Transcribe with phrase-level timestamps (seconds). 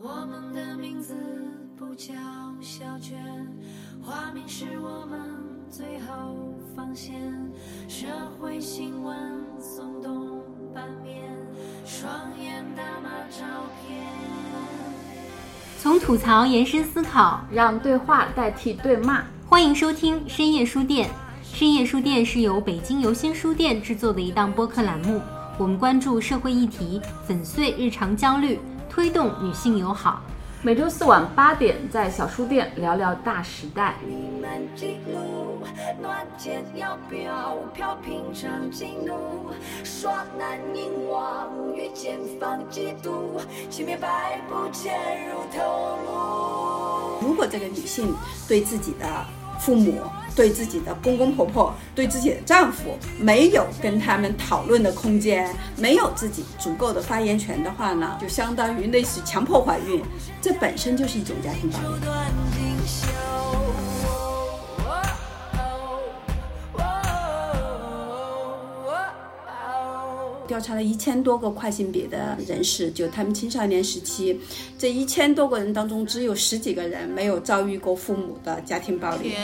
[0.00, 1.12] 我们的名字
[1.76, 2.14] 不叫
[2.60, 3.18] 小娟，
[4.00, 5.18] 花名是我们
[5.68, 7.20] 最后防线。
[7.88, 8.06] 社
[8.38, 9.16] 会新闻
[9.60, 10.40] 耸动
[10.72, 11.24] 版面，
[11.84, 12.08] 双
[12.40, 13.44] 眼打码照
[13.82, 13.98] 片。
[15.80, 19.24] 从吐槽延伸思考，让对话代替对骂。
[19.48, 21.10] 欢迎收听深夜书店。
[21.42, 25.20] 深夜书店是由北京游心书店制作的一档播客栏目，
[25.58, 30.22] 我们关注社会议题，粉碎日常焦虑，推动女性友好。
[30.60, 33.94] 每周四晚八点，在小书店聊聊大时代。
[47.20, 48.12] 如果这个女性
[48.48, 49.06] 对自己的
[49.60, 50.02] 父母、
[50.38, 60.00] 对自己的公公婆婆、对自己的丈夫没有跟他们讨论的空间，没有自己足够的发言权的话呢，就相当于类似强迫怀孕，
[60.40, 61.96] 这本身就是一种家庭暴力。
[70.46, 74.40] 调查了一千多个跨性别的人士，就他们青少年时期，
[74.78, 79.34] 这一千多个人当中，只有十几个人没有遭遇过父母的家庭暴力。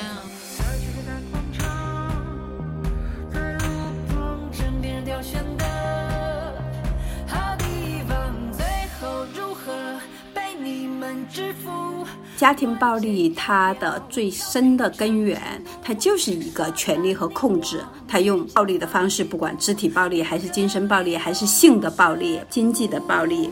[12.37, 15.41] 家庭暴力它的最深的根源，
[15.83, 17.81] 它就是一个权力和控制。
[18.09, 23.51] 它用暴力的方式，不管肢体暴力，还是精神暴力，还是性的暴力、经济的暴力，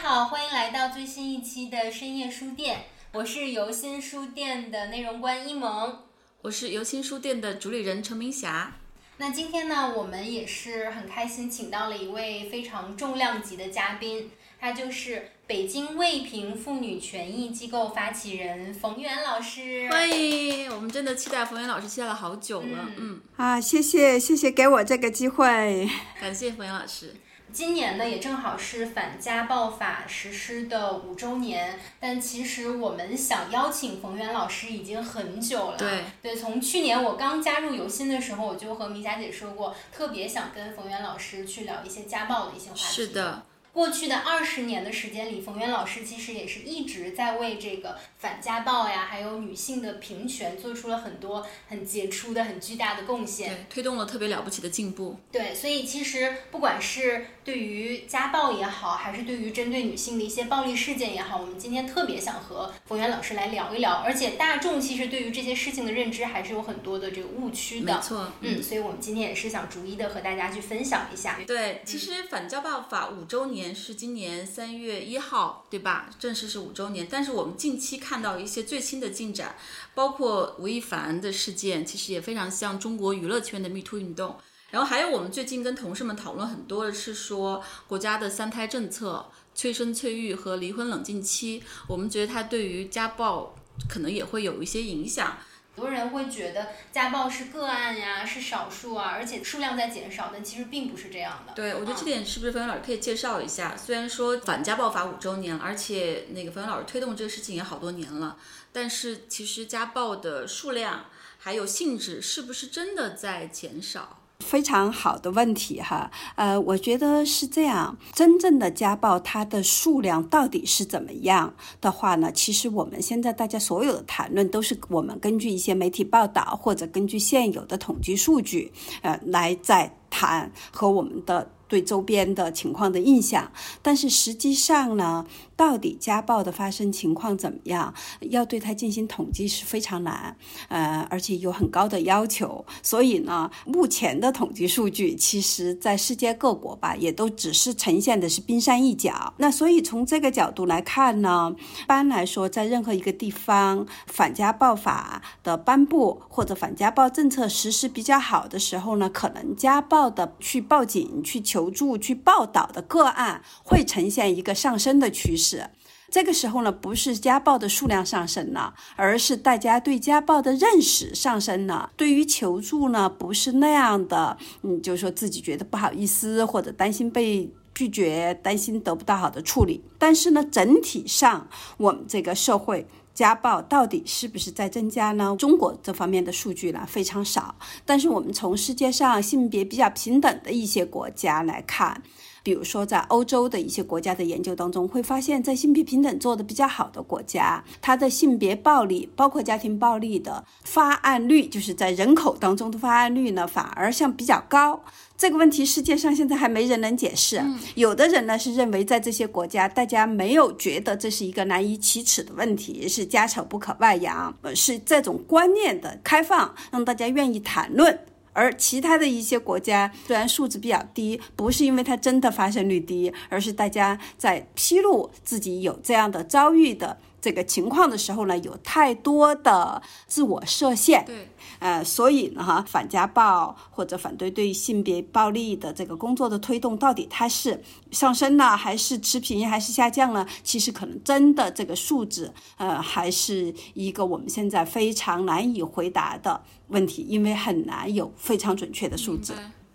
[0.00, 6.04] 好，欢迎来到最新一期的深夜书店，我是游心书店的内容官一萌。
[6.42, 8.74] 我是游心书店的主理人陈明霞。
[9.16, 19.88] 那今天呢，我们也是很开心，请到了一位非常重量级的嘉宾，他就是北京卫平妇女权益机构发起人冯源老师。
[19.90, 25.90] 欢迎，我们真的期待冯源老师期待了好久了，嗯，啊，谢谢谢谢给我这个机会。
[26.20, 27.16] 感谢冯源老师。
[27.58, 35.76] 今年呢，也正好是反家暴法实施的五周年，但其实我们想邀请冯源老师已经很久了。
[35.76, 42.80] 对对，从去年我刚加入游心的时候，我就和米佳姐说过，特别想跟冯源老师去聊一些家暴的一些话题。
[42.80, 43.42] 是的，
[43.78, 53.50] 过去的二十年的时间里，冯源老师其实也是一直在为这个反家暴呀，还有女性的平权做出了很多很杰出的、很巨大的贡献。
[53.50, 55.16] 对，推动了特别了不起的进步。
[55.30, 63.92] 对，所以其实不管是对于家暴也好，还是对于针对女性的一些暴力事件也好，我们今天特别想和冯源老师来聊一聊。
[64.04, 67.94] 而且大众其实对于这些事情的认知还是有很多的这个误区的。
[67.94, 71.38] 没错，嗯，所以我们今天也是想逐一的和大家去分享一下。
[71.46, 76.10] 对，其实反家暴法五周年是今年三月一号，对吧？
[76.18, 77.06] 正式是五周年。
[77.10, 79.56] 但是我们近期看到一些最新的进展，
[79.94, 84.36] 包括吴亦凡的事件，其实也非常像中国娱乐圈的 Me Too 运动。
[84.70, 93.56] 然后还有我们最近跟同事们讨论很多的是说国家的三胎政策、催生催育和离婚冷静期，我们觉得它对于家暴
[93.88, 95.38] 可能也会有一些影响。
[95.78, 101.52] 很多人会觉得家暴是个案呀，是少数啊，而且数量在减少，但其实并不是这样的。
[101.54, 103.76] 对，我觉得这啊点是不是冯源老师可以介绍一下？
[103.76, 108.36] 虽然说反家暴法五周年，而且那个冯源老师推动这个事情也好多年了，
[108.72, 111.06] 但是其实家暴的数量
[111.38, 114.17] 还有性质是不是真的在减少？
[114.44, 122.30] 非常好的问题哈，呃，我觉得是这样，真正的家暴它的数量到底是怎么样的话呢？
[122.32, 131.50] 其实我们现在大家所有的谈论都是我们根据一些媒体报道或者根据现有的统计数据，呃，来在谈和我们的。
[131.68, 133.52] 对周边的情况的印象，
[133.82, 135.26] 但是实际上呢，
[135.58, 140.36] 到底家暴的发生情况怎么样，要对它进行统计是非常难，
[140.68, 142.64] 呃，而且有很高的要求。
[142.80, 149.34] 所以呢，目前的统计数据，其实在世界各国吧，也都只是呈现的是冰山一角。
[149.38, 151.52] 那所以从这个角度来看呢，
[151.82, 165.47] 一般来说，在任何一个地方，反家暴法的颁布或者反家暴政策实施比较好的时候呢，可能家暴的去报警、去求助、去报道的个案会呈现一个上升的趋势。
[165.48, 165.70] 是
[166.10, 171.90] 这个时候呢，不是家暴的数量上升了，而是大家对家暴的认识上升了。
[171.96, 179.82] 对于求助呢，不是那样的，嗯，就是说自己觉得不好意思，或者担心被拒绝，担心得不到好的处理。
[179.98, 182.86] 但是呢，整体上我们这个社会。
[183.18, 185.34] 家暴到底是不是在增加呢？
[185.36, 192.00] 中国这方面的数据呢非常少，但是我们从世界上性别比较平等的一些国家来看。
[192.48, 204.82] 比如说，在欧洲的一些国家的研究当中，会发现，在性别平等做得比较好的国家，它的性别暴力，包括家庭暴力的发案率，就是在人口当中的发案率呢，反而像比较高。
[205.14, 207.44] 这个问题世界上现在还没人能解释。
[207.74, 217.98] 有的人呢是认为，在这些国家，大家没有觉得这是一个难以启齿的问题，是家丑不可外扬，是这种观念的开放，让大家愿意谈论。
[218.38, 231.04] 而其他的一些国家虽然数字比较低，不是因为它真的发生率低，而是大家在披露自己有这样的遭遇的这个情况的时候呢，有太多的自我设限。
[231.04, 231.28] 对。
[231.58, 240.26] 呃，所以呢，哈，反家暴或者反对对性别暴力的这个工作的推动，到底它是上升呢，还是持平，还是下降呢？
[240.42, 249.34] 其实可能真的这个数字，呃，还是一个我们现在非常难以回答的问题，因为很难有非常准确的数字。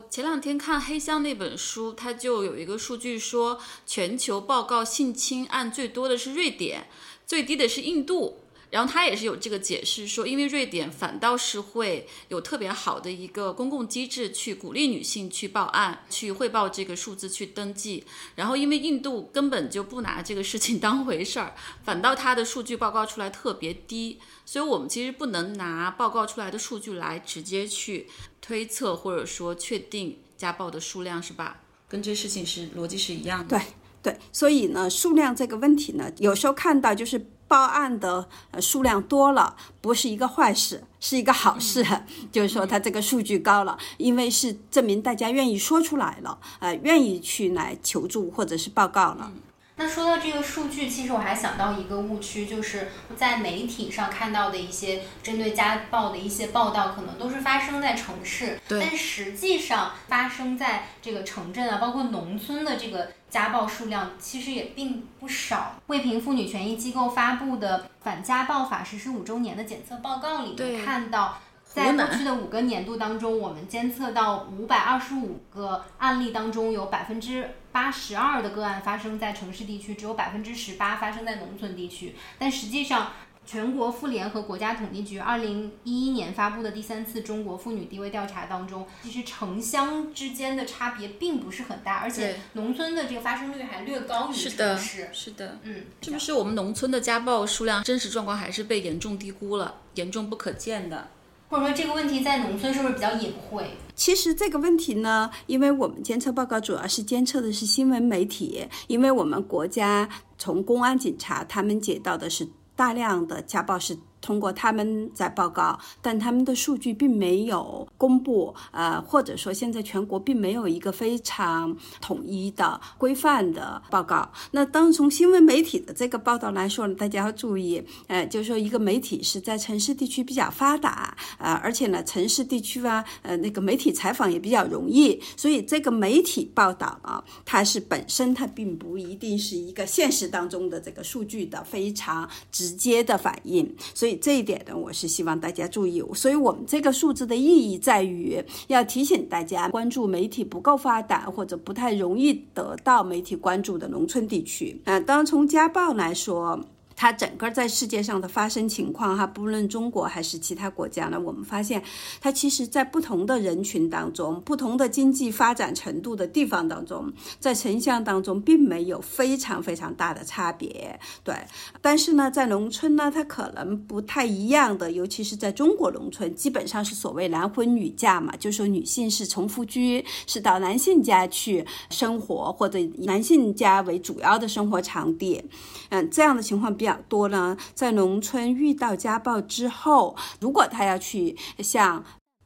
[0.10, 6.86] 前两天看《黑箱》那本书，它就有一个数据说，全球报告性侵案最多的是瑞典，
[7.26, 8.38] 最低的是印度。
[8.74, 18.04] 然后他也是有这个解释说，因为瑞典反倒是会有特别好的一个公共机制去鼓励女性去报案、去汇报这个数字、去登记。
[18.34, 21.54] 然后因为印度根本就不拿这个事情当回事儿，
[21.86, 24.20] 反倒他的数据报告出来特别低。
[24.44, 28.08] 所以我们其实不能拿报告出来的数据来直接去
[28.42, 31.62] 推测或者说确定家暴的数量，是吧？
[31.88, 33.56] 跟这事情是逻辑是一样的。
[33.56, 33.68] 对
[34.02, 37.28] 对，所以呢，数量这个问题呢，有时候看到就是。
[37.54, 41.86] 报案的呃数量多了，不是一个坏事，是一个好事。
[42.34, 49.32] 就是说，它这个数据高了，因为是证明大家愿意说出来了，呃，愿意去来求助或者是报告了。
[49.76, 65.74] 那说到这个数据，其实我还想到一个误区，就是在媒体上看到的一些针对家暴的一些报道，可能都是发生在城市，但实际上发生在这个城镇啊，包括农村的这个家暴数量其实也并不少。
[65.88, 71.40] 未平妇女权益机构发布的《反家暴法实施五周年的检测报告》里面看到。
[71.66, 82.16] 在过去的五个年度当中，我们监测到五百二十五个案例当中，有百分之八十二的个案发生在城市地区，只有百分之十八发生在农村地区。
[82.38, 83.08] 但实际上，
[83.46, 95.10] 全国妇联和国家统计局二零一一年发布的第三次中国妇女地位调查当中，其实城乡之间的差别并不是很大，而且农村的这个发生率还略高于城市。
[95.12, 101.10] 是的，嗯，是不是我们农村的家暴数量真实状况还是被严重低估了，严重不可见的？
[101.50, 103.68] 或者说这个问题在农村是不是比较隐晦？
[103.94, 110.10] 其实这个问题呢，因为我们监测报告主要是监测的是新闻媒体，因为我们国家
[110.40, 113.98] 从公安警察他们接到的是大量的家暴是。
[114.24, 124.32] 通过他们在报告，但他们的数据并没有公布，呃，或者说现在全国并没有一个非常统一的规范的报告。
[124.52, 144.13] 那当从新闻媒体的这个报道来说呢，大家要注意，呃，就是说一个媒体是在城市地区比较发达，呃，而且呢，城市地区啊，呃，那个媒体采访也比较容易，所以这个媒体报道啊，它是本身它并不一定是一个现实当中的这个数据的非常直接的反应，所以。
[144.18, 146.04] 这一点呢，我是希望大家注意。
[146.14, 154.82] 所以我们这个数字的意义在于，要提醒大家关注媒体不够发达或者不太容易得到媒体关注的农村地区。
[154.86, 156.60] 嗯，当然从家暴来说。
[157.04, 161.84] 它整个在世界上的发生情况，哈，不论中国还是其他国家呢，我们发现
[162.22, 170.98] 它其实在不同的人群当中、不同的经济发展程度的地方当中，在城乡当中并没有非常非常大的差别。
[171.26, 171.36] 对，
[171.82, 185.44] 但是呢，在农村呢，它可能不太一样的，尤其是在中国农村，基本上是所谓男婚女嫁嘛，就说女性是从夫居，是到男性家去生活，或者男性家为主要的生活场地。
[185.90, 186.74] 嗯，这样的情况。
[186.74, 192.04] 比较多呢，在农村遇到家暴之后，如果他要去向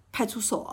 [0.10, 0.64] 派出所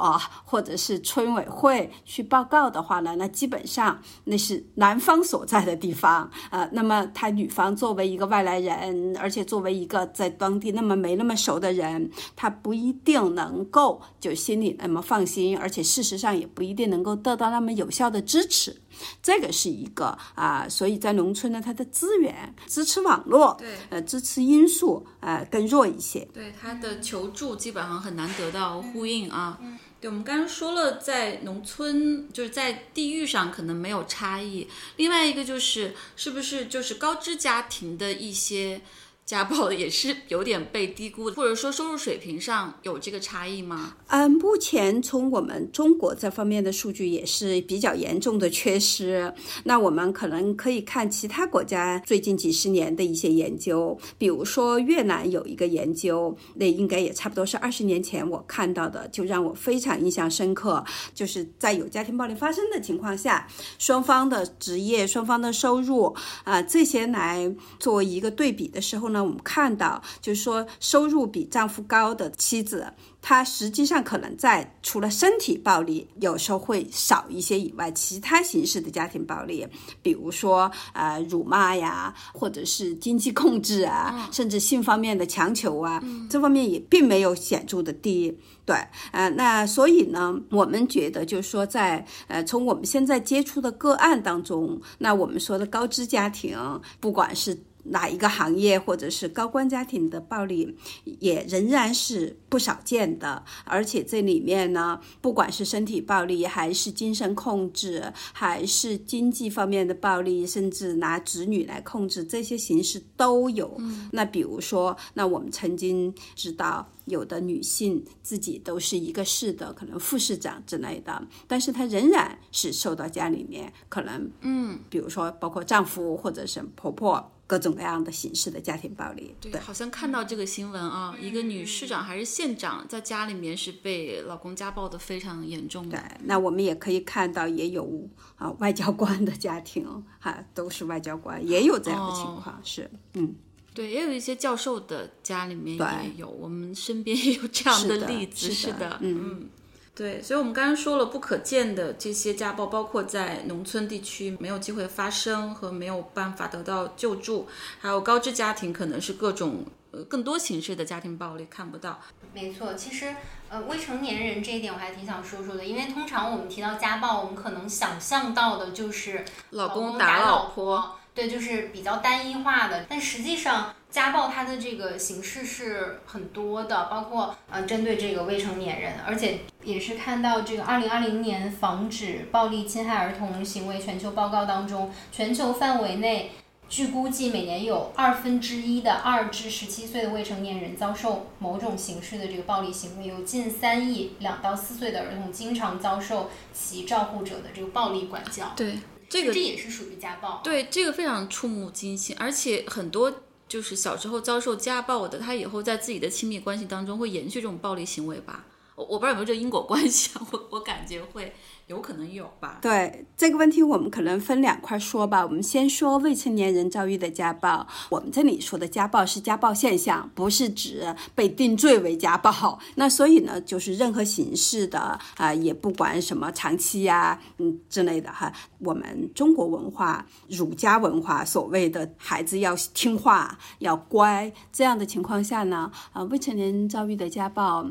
[0.44, 18.80] 或者是村委会去报告的话呢，那基本上那是男方所在的地方，呃，那么他女方作为一个外来人，而且作为一个在当地那么没那么熟的人，他不一定能够就心里那么放心，而且事实上也不一定能够得到那么有效的支持。
[19.22, 26.26] 这个是一个啊、所以在农村呢，它的资源支持网络，对呃，支持因素呃更弱一些。
[26.32, 29.58] 对它的求助基本上很难得到呼应啊。
[30.00, 38.82] 对，我们刚刚说了，在农村就是在地域上可能没有差异，另外一个就是是不是就是高知家庭的一些
[39.26, 43.96] 家暴也是有点被低估，或者说收入水平上有这个差异吗？
[44.08, 49.32] 嗯，目前从我们中国这方面的数据也是比较严重的缺失。
[49.64, 60.84] 那我们可能可以看其他国家最近几十年的一些研究，比如说越南有一个研究，那应该也差不多是二十年前我看到的，就让我非常印象深刻。
[61.14, 66.14] 就是在有家庭暴力发生的情况下，双方的职业、双方的收入
[66.44, 67.50] 啊、这些来
[67.80, 72.86] 作为一个对比的时候呢，我们看到就是说收入比丈夫高的妻子。
[73.26, 79.66] 她实际上可能在除了身体暴力有时候会少一些以外，其他形式的家庭暴力，
[80.02, 88.38] 比如说呃辱骂呀，或者是经济控制啊，甚至性方面的强求啊，这方面也并没有显著的低。
[88.66, 88.76] 对，
[89.12, 96.58] 呃，那所以呢，我们觉得就是说在，呃从我们现在接触的个案当中，那我们说的高知家庭，
[97.00, 103.44] 不管是哪一个行业或者是高官家庭的暴力，也仍然是不少见的。
[103.64, 113.76] 而且这里面呢，不管是身体暴力，还是精神控制，还是经济方面的暴力，甚至拿子女来控制，这些形式都有。
[114.12, 116.90] 那比如说，那我们曾经知道。
[117.06, 129.34] 有的女性自己都是一个市的可能副市长之类的，但是她仍然是受到家里面可能嗯，比如说包括丈夫或者是婆婆各种各样的形式的家庭暴力。
[129.40, 136.02] 对，好像看到这个新闻啊，一个女市长还是县长在家里面是被老公家暴的非常严重的。
[136.24, 142.60] 那我们也可以看到，也有啊外交官的家庭哈、都是外交官，也有这样的情况。
[142.64, 143.34] 是，嗯。
[143.74, 148.48] 对，也有一些教授的家里面也有，我们身边也有这样的例子。
[148.52, 149.48] 是的的，嗯
[149.94, 157.46] 对，所以我们刚刚说了不可见的这些家暴，包括在农村地区没有机会发生和没有办法得到救助，
[157.78, 162.00] 还有高知家庭可能是各种呃更多形式的家庭暴力看不到。
[162.32, 163.14] 没错，其实
[163.48, 172.86] 呃未成年人这一点我还挺想说说的，因为通常我们提到家暴，我们可能想象到的就是老公公打老老婆，对，就是比较单一化的。
[172.88, 186.32] 但实际上，家暴它的这个形式是很多的，包括呃针对这个未成年人，而且也是看到这个二零二零年防止暴力侵害儿童行为全球报告当中，全球范围内。
[186.68, 198.54] 据估计，每年有二分之一的二至十七岁的未成年人遭受某种形式的这个暴力行为，有近三亿两到四岁的儿童经常遭受其照护者的这个暴力管教。
[198.56, 200.40] 对这个这也是属于家暴。
[200.42, 203.12] 对这个非常触目惊心，而且很多
[203.48, 208.44] 就是小时候遭受家暴的，他以后在自己的亲密关系当中会延续这种暴力行为吧？
[208.74, 211.32] 我我不知道有没有这因果关系啊，我我感觉会
[211.66, 212.58] 有可能有吧。
[212.60, 215.24] 对这个问题，我们可能分两块说吧。
[215.24, 217.66] 我们先说未成年人遭遇的家暴。
[217.88, 222.58] 我们这里说的家暴是家暴现象，不是指被定罪为家暴。
[222.74, 228.32] 那所以呢，就是任何形式的啊、也不管什么长期呀、嗯之类的哈。
[228.58, 237.66] 我们中国文化、儒家文化所谓的孩子要听话、要乖这样的情况下呢，啊、未成年人遭遇的家暴。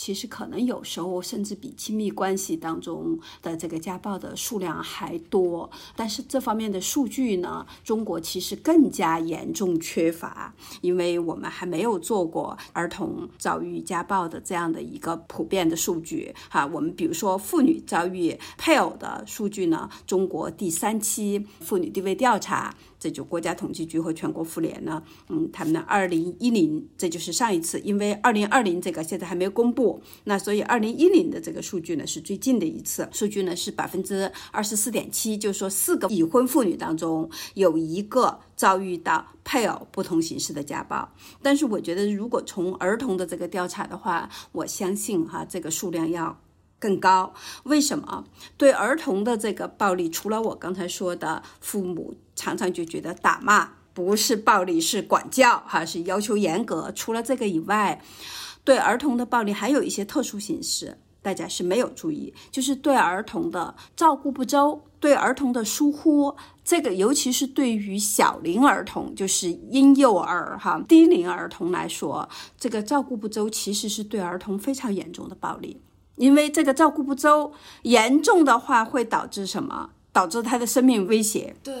[0.00, 16.64] 其实可能有时候甚至比亲密关系当中的这个家暴的数量还多，但是这方面的数据呢，中国其实更加严重缺乏，因为我们还没有做过儿童遭遇家暴的这样的一个普遍的数据哈。
[16.64, 22.74] 我们比如说妇女遭遇配偶的数据呢，中国第三期妇女地位调查。
[23.00, 41.10] 这就国家统计局和全国妇联呢，嗯，他们的二零一零，这就是上一次，因为二零二零这个现在还没公布，那所以二零一零的这个数据呢是最近的一次，数据呢是百分之二十四点七，就是说四个已婚妇女当中有一个遭遇到配偶不同形式的家暴。
[41.40, 46.38] 但是我觉得，如果从儿童的这个调查的话，我相信哈这个数量要。
[46.82, 48.24] 更高，为什么？
[48.56, 56.90] 对儿童的这个暴力，除了我刚才说的，父母常常就觉得打骂不是暴力，是管教，哈，是要求严格。
[56.94, 58.00] 除了这个以外，
[58.64, 66.34] 对儿童的暴力还有一些特殊形式，大家是没有注意，就是对儿童的照顾不周，对儿童的疏忽。
[66.64, 72.26] 这个尤其是对于小龄儿童，就是婴幼儿哈低龄儿童来说，
[72.58, 75.82] 这个照顾不周其实是对儿童非常严重的暴力。
[76.16, 79.90] 因为这个照顾不周，严重的话会导致什么？
[80.12, 81.54] 导致他的生命威胁。
[81.62, 81.72] 对，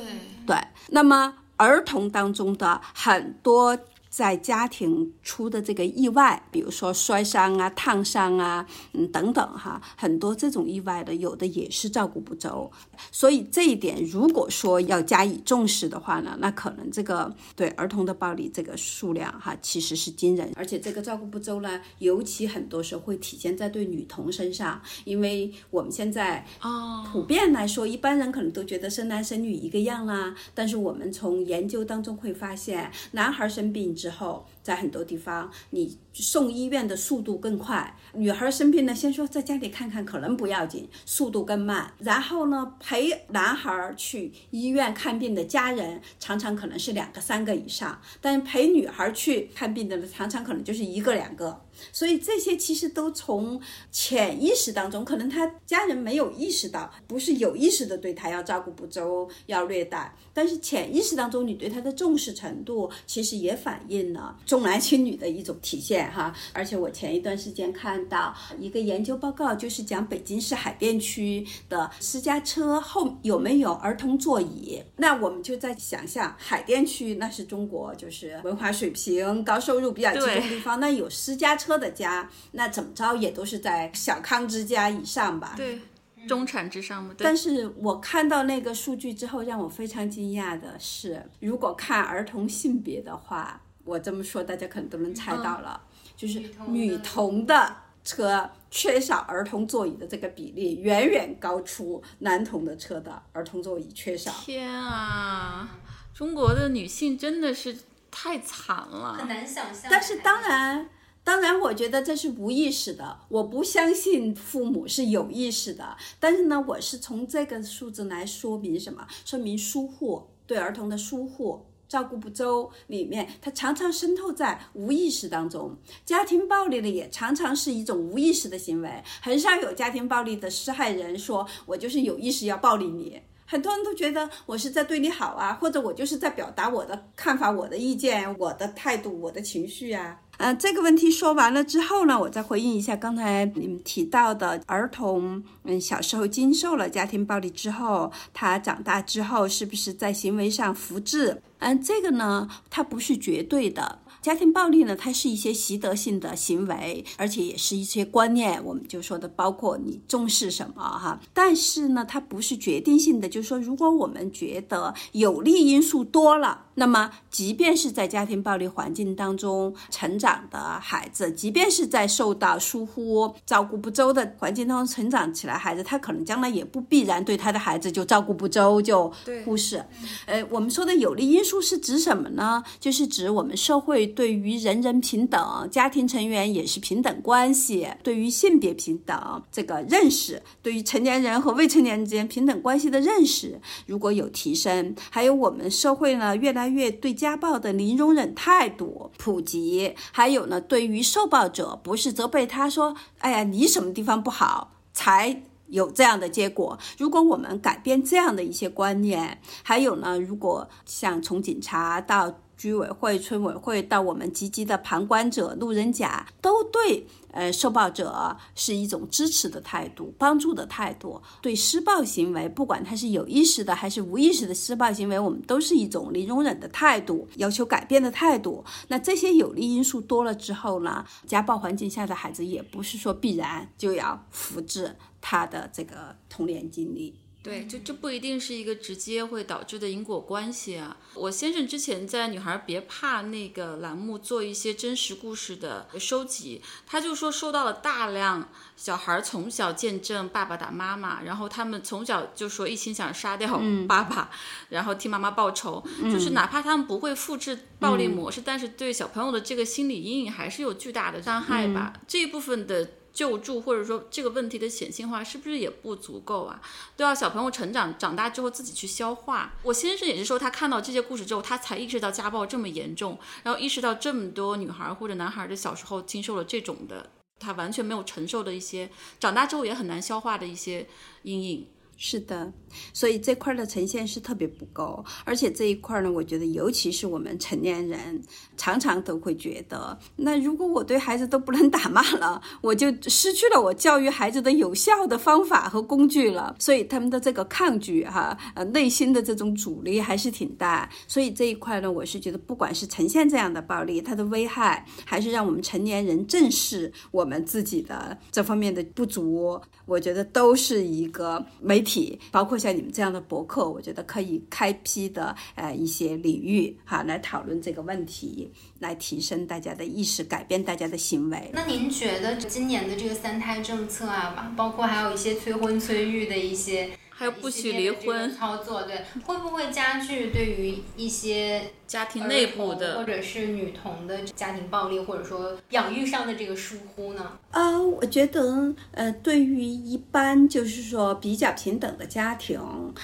[0.50, 3.78] 对，那么儿童当中的很多
[4.10, 12.70] 在家庭出的这个意外，比如说摔伤啊、烫伤啊，嗯等等哈，很多这种意外的，有的也是照顾不周。
[13.12, 30.34] 所以这一点，如果说要加以重视的话呢，那可能这个对儿童的暴力这个数量哈，其实是惊人，而且这个照顾不周呢，尤其很多时候会体现在对女童身上，因为我们现在啊，普遍来说，一般人可能都觉得生男生女一个样啦。
[30.52, 41.92] 但是我们从研究当中会发现，男孩生病之后，在很多地方你送医院的速度更快，女孩生病呢，先说在家里看看，可能不要紧，速度更慢。
[41.98, 51.62] 然后呢，陪男孩去医院看病的家人，常常可能是两个、三个以上，但陪女孩去看病的，常常可能就是一个、两个。
[51.92, 53.58] 所以这些其实都从
[53.90, 66.34] 潜意识当中，可能他家人没有意识到，不是有意识的对他要照顾不周、要虐待，但是潜意识当中你对他的重视程度，其实也反映了重男轻女的一种体现哈。
[66.52, 74.82] 而且我前一段时间看到一个研究报告，就是讲北京市海淀区的私家车后有没有儿童座椅。
[74.96, 85.54] 那我们就在想象，海淀区那是中国就是文化水平、高收入比较集中的地方，那有私家车的家，那怎么着也都是在小康之家以上吧。
[85.56, 85.78] 对，
[86.26, 87.14] 中产之上嘛。
[87.16, 95.82] 对但是我看到那个数据之后，让我非常惊讶的是，如果看儿童性别的话，我这么说大家可能都能猜到了，
[96.16, 104.30] 就是女童的车缺少儿童座椅的这个比例，远远高出男童的车的儿童座椅缺少。
[104.30, 105.68] 天啊，
[106.14, 107.76] 中国的女性真的是
[108.12, 109.14] 太惨了。
[109.14, 109.90] 很难想象。
[109.90, 110.88] 但是当然，
[111.24, 115.96] 当然，我觉得这是无意识的，我不相信父母是有意识的。
[116.20, 119.04] 但是呢，我是从这个数字来说明什么？
[119.24, 121.66] 说明疏忽对儿童的疏忽。
[121.90, 125.76] 照顾不周里面，它常常渗透在无意识当中。
[126.06, 140.20] 家庭暴力呢，也常常是一种无意识的行为，很少有家庭暴力的施害人说：“我就是有意识要暴力你。”很多人都觉得我是在对你好啊，或者我就是在表达我的看法、我的意见、我的态度、我的情绪啊。
[140.42, 151.42] 嗯、这个问题说完了之后呢，我再回应一下刚才你们提到的儿童，嗯，小时候经受了家庭暴力之后，他长大之后是不是在行为上复制？
[151.58, 153.98] 嗯，这个呢，它不是绝对的。
[154.22, 161.20] 家庭暴力呢，它是一些习得性的行为，而且也是一些观念，我们就说的包括你重视什么哈。
[161.32, 179.10] 但是呢，它不是决定性的，就是说，如果我们觉得有利因素多了，那么即便是在家庭暴力环境当中成长的孩子，即便是在受到疏忽、照顾不周的环境当中成长起来，孩子他可能将来也不必然对他的孩子就照顾不周，就
[179.44, 179.84] 忽视。
[180.26, 182.62] 呃，我们说的有利因素是指什么呢？
[182.78, 205.42] 就是指我们社会对于人人平等、家庭成员也是平等关系，对于性别平等这个认识，对于成年人和未成年人之间平等关系的认识如果有提升，还有我们社会呢越来越对家暴的零容忍态度普及，还有呢对于受暴者不是责备他说，哎呀你什么地方不好才。
[205.70, 206.76] 有这样的结果。
[206.98, 221.22] 如果我们改变这样的一些观念，还有呢，如果像从警察到居委会、村委会到我们积极的旁观者、路人甲，都对呃受暴者是一种支持的态度、帮助的态度。
[221.40, 228.62] 对施暴行为，不管他是有意识的还是无意识的施暴行为，我们都是一种零容忍的态度，要求改变的态度。
[228.88, 237.18] 那这些有利因素多了之后呢，家暴环境下的孩子也不是说必然就要复制他的这个童年经历。
[237.42, 240.94] 对，这这不一定是一个直接会导致的因果关系啊。
[241.14, 254.30] 我先生之前在《女孩别怕》那个栏目做一些真实故事的收集，他就说收到了大量小孩从小见证爸爸打妈妈，然后他们从小就说一心想杀掉爸爸，
[254.68, 261.94] 然后替妈妈报仇，就是哪怕他们不会复制暴力模式，但是对小朋友的这个心理阴影还是有巨大的伤害吧。
[262.06, 262.90] 这一部分的。
[263.20, 266.58] 救助或者说这个问题的显性化是不是也不足够啊？
[266.96, 269.52] 都要小朋友成长长大之后自己去消化。
[269.62, 280.86] 我先生也是说，他看到这些故事之后，他才意识到家暴这么严重，然后意识到这么多女孩或者男孩的小时候经受了这种的，他完全没有承受的一些，长大之后也很难消化的一些
[281.24, 281.66] 阴影。
[282.02, 282.50] 是的，
[282.94, 288.22] 所以这块的呈现是特别不够，而且这一块呢，我觉得尤其是我们成年人，
[288.56, 300.88] 常常都会觉得，那如果我对孩子都不能打骂了，我就失去了我教育孩子的有效的方法和工具了，所以他们的这个抗拒哈，呃，内心的这种阻力还是挺大。
[301.06, 311.89] 所以这一块呢，我是觉得，不管是呈现这样的暴力，它的危害，还是让我们成年人正视我们自己的这方面的不足，我觉得都是一个媒体。
[312.30, 321.50] 包括像你们这样的博客，我觉得可以开辟的呃一些领域哈，来讨论这个问题，来提升大家的意识，改变大家的行为。
[321.52, 333.04] 那您觉得今年的这个三胎政策啊，包括还有一些催婚催育的一些，还有不许离婚操作，对，会不会加剧对于一些家庭内部的或？
[333.04, 337.32] 者是女童的家庭暴力，或者说养育上的这个疏忽呢？
[337.50, 342.60] 呃，我觉得，呃，对于一般就是说比较平等的家庭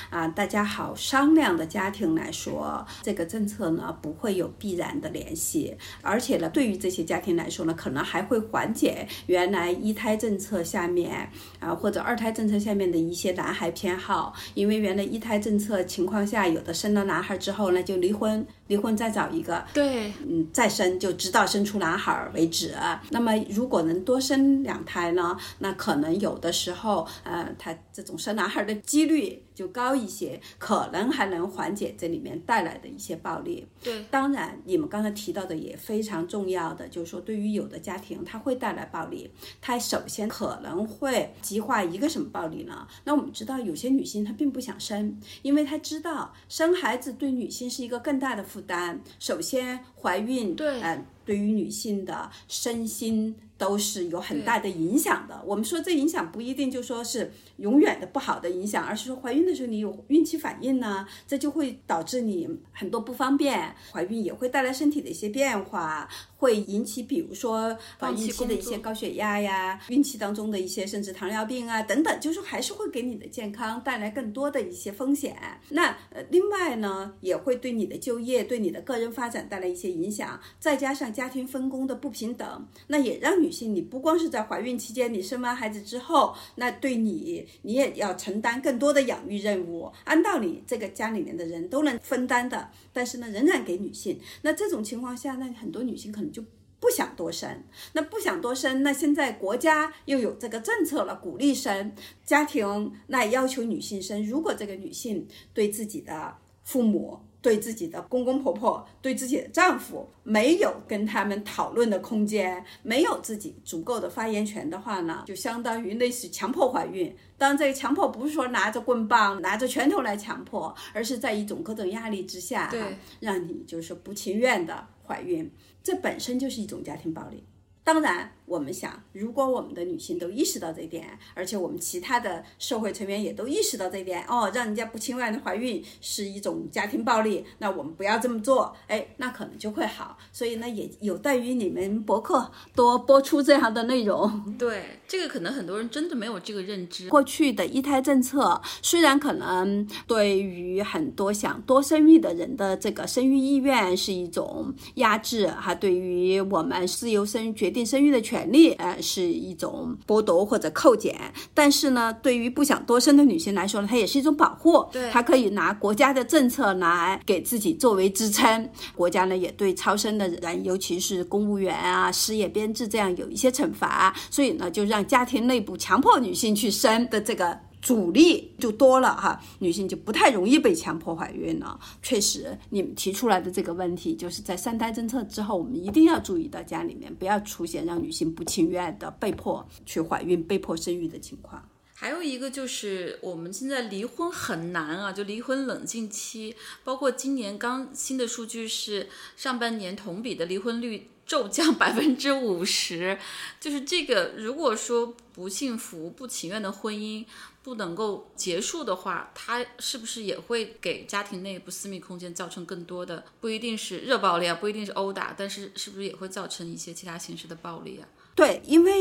[0.09, 22.75] 啊，大家好商量的家庭来说，这个政策呢不会有必然的联系，而且呢，对于这些家庭来说呢，可能还会缓解原来一胎政策下面啊或者二胎政策下面的一些男孩偏好，因为原来一胎政策情况下，有的生了男孩之后呢就离婚，离婚再找一个，对，嗯，再生就直到生出男孩儿为止。
[23.11, 33.67] 那么如果能多生两胎呢，那可能有的时候，呃，他这种生男孩儿的几率就高一些，可能还能缓解这里面带来的一些暴力。
[33.83, 39.31] 对，当然，你们刚才提到的也非常重要的，就是说对于有的家庭，它会带来暴力。
[39.63, 42.87] 它首先可能会激化一个什么暴力呢？
[43.05, 49.01] 那我们知道有些女性她并不想生，因为她知道生孩子对女性是一个更大的负担。
[49.19, 55.43] 首先怀孕，对呃，对于女性的身心都是有很大的影响的。
[55.47, 63.75] 我们说这影响不一定就说是永远的不好的影响，而是说怀孕的时候你有孕期反应呢，这就会导致你很多不方便。
[63.93, 67.77] 怀孕也会带来身体的一些变化，会引起比如说
[68.11, 75.37] 孕期的一些高血压呀，孕期当中的一些甚至糖尿病啊等等，就是还是会给你的健康带来更多的一些风险。
[75.71, 89.93] 那呃，另外呢，也会对你的就业、对你的个人发展带来一些影响，再加上家庭分工的不平等，那也让女性你不光是在怀孕期间，你生完孩子之后，那对你你也要承担更多的养育任务。
[90.03, 94.19] 按道理，这个家里面的人都能分担的，但是呢，仍然给女性。
[94.43, 96.43] 那这种情况下，那很多女性可能就
[96.81, 101.93] 不想多生，那不想多生，那现在国家又有这个政策了，鼓励生，
[102.25, 104.27] 家庭那要求女性生。
[104.27, 117.15] 如果这个女性对自己的父母、对自己的公公婆婆、对自己的丈夫没有跟他们讨论的空间，没有自己足够的发言权的话呢，就相当于类似强迫怀孕。
[117.39, 125.51] 当然，这个强迫不是说拿着棍棒、拿着拳头来强迫，而是在一种各种压力之下，对，让你就是不情愿的怀孕，
[125.83, 127.45] 这本身就是一种家庭暴力。
[127.87, 140.19] 当然，我们想，如果我们的女性都意识到这一点，而且我们其他的社会成员也都意识到这一点，哦，让人家不情愿的怀孕是一种家庭暴力，那我们不要这么做，哎，那可能就会好。
[140.33, 144.29] 所以呢，也有待于你们博客多播出这样的内容。
[144.59, 147.09] 对，这个可能很多人真的没有这个认知。
[147.09, 161.15] 过去的一胎政策虽然可能对于很多想多生育的人的这个生育意愿是一种压制，哈，对于我们自由生育决定生育的权利，呃，是一种剥夺或者扣减。
[161.53, 164.87] 但是呢，对于不想多生的女性来说呢，它也是一种保护。
[164.93, 168.71] 对她可以拿国家的政策来给自己作为支撑。
[168.95, 177.66] 国家呢也对超生的人，尤其是公务员啊、失业编制这样有一些惩罚，所以呢，就让家庭内部强迫女性去生的这个。
[177.83, 181.79] 阻力就多了哈，女性就不太容易被强迫怀孕了。
[182.03, 191.63] 确实，你们提出来的这个问题，就是在三胎政策之后，我们一定要注意到家里面不要出现让女性不情愿的被迫去怀孕、被迫生育的情况。
[191.99, 203.19] 还有一个就是我们现在离婚很难啊，就离婚冷静期，包括今年刚新的数据是上半年同比的离婚率骤降百分之五十，
[203.59, 207.25] 就是这个如果说不幸福、不情愿的婚姻
[207.67, 218.07] 不能够结束的话，它是不是也会给家庭内部私密空间造成更多的不一定是热暴力啊，不一定是殴打，但是是不是也会造成一些其他形式的暴力啊？
[218.37, 218.93] 对，因为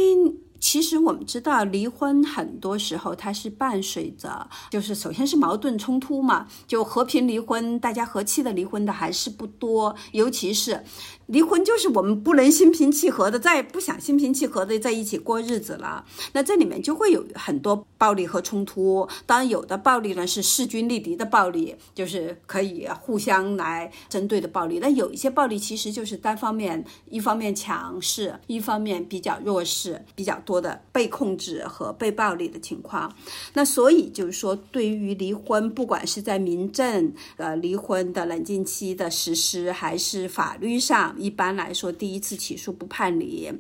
[0.60, 10.84] 其实我们知道，离婚很多时候它是伴随着，就是首先是矛盾冲突嘛，就和平离婚，大家和气的离婚的还是不多，尤其是
[11.28, 19.08] 离婚就是我们不能心平气和的，再也不想心平气和的在一起过日子了，那这里面就会有很多暴力和冲突。
[19.26, 30.55] 当然，有的暴力呢是势均力敌的暴力，就是可以互相来针对的暴力；那有一些暴力其实就是单方面，一方面强势，一方面比较弱势，比较多。
[30.65, 33.13] 的被控制和被暴力的情况，
[33.53, 43.51] 那所以就是说，对于离婚，不管是在民政呃离婚的冷静期的实施，还是法律上，一般来说第一次起诉不判离，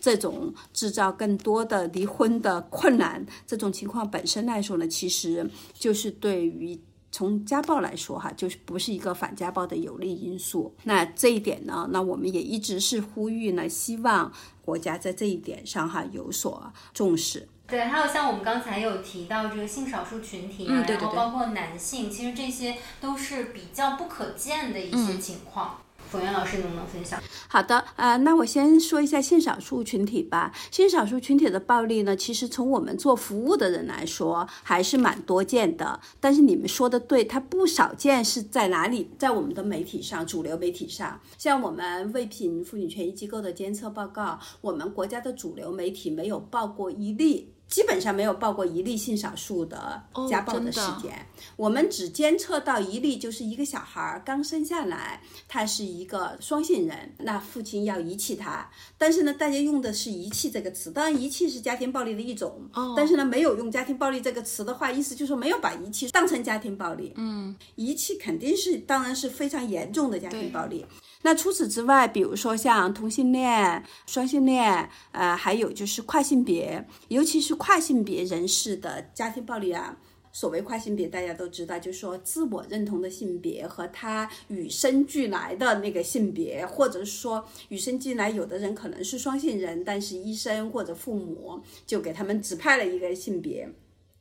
[0.00, 6.78] 这种制造更多的离婚的困难，这种情况本身来说呢，其实就是对于。
[7.14, 10.74] 从家暴来说，哈，就是不是一个反家暴的有利因素。
[10.82, 14.32] 那这一点呢，那我们也一直是呼吁呢，希望
[14.64, 17.48] 国家在这一点上哈有所重视。
[17.68, 25.78] 对，还有像我们刚才有提到这个性少数群体，嗯，对然后包括男性，其实这些都是比较不可见的一些情况。
[26.14, 27.20] 冯源老师能不能分享？
[27.48, 30.52] 好的，呃，那我先说一下性少数群体吧。
[30.70, 35.98] 性少数群体的暴力呢，其实从我们做服务的人来说，还是蛮多见的。
[36.20, 39.10] 但是你们说的对，它不少见是在哪里？
[39.18, 47.53] 在我们的媒体上，主流媒体上，像我们未品妇女权益机构的监测报告，我们国家的主流媒体没有报过一例。
[47.68, 62.60] 基本上没有报过一例性少数的家暴的事件，我们只监测到一例，就是一个小孩儿刚生下来，他是一个双性人，那父亲要遗弃他，但是呢，大家用的是遗弃这个词，当然遗弃是家庭暴力的一种，
[62.96, 70.86] 但是呢，没有用家庭暴力这个词的话，意思就是说没有把遗弃当成家庭暴力，嗯，遗弃肯定是当然是非常严重的家庭暴力。
[71.24, 79.96] 那除此之外，比如说像同性恋、双性恋，呃，还有就是跨性别，尤其是跨性别人士的家庭暴力啊。
[80.32, 93.72] 所谓跨性别，大家都知道，就是说自我认同的性别和他与生俱来的那个性别，或者说与生俱来，有的人可能是双性人，但是医生或者父母就给他们指派了一个性别。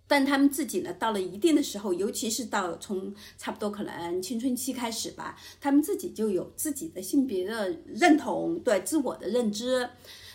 [0.08, 9.90] 但他们自己呢，到了一定的时候，尤其是到从差不多可能青春期开始吧，他们自己就有自己的性别的认同，对自我的认知。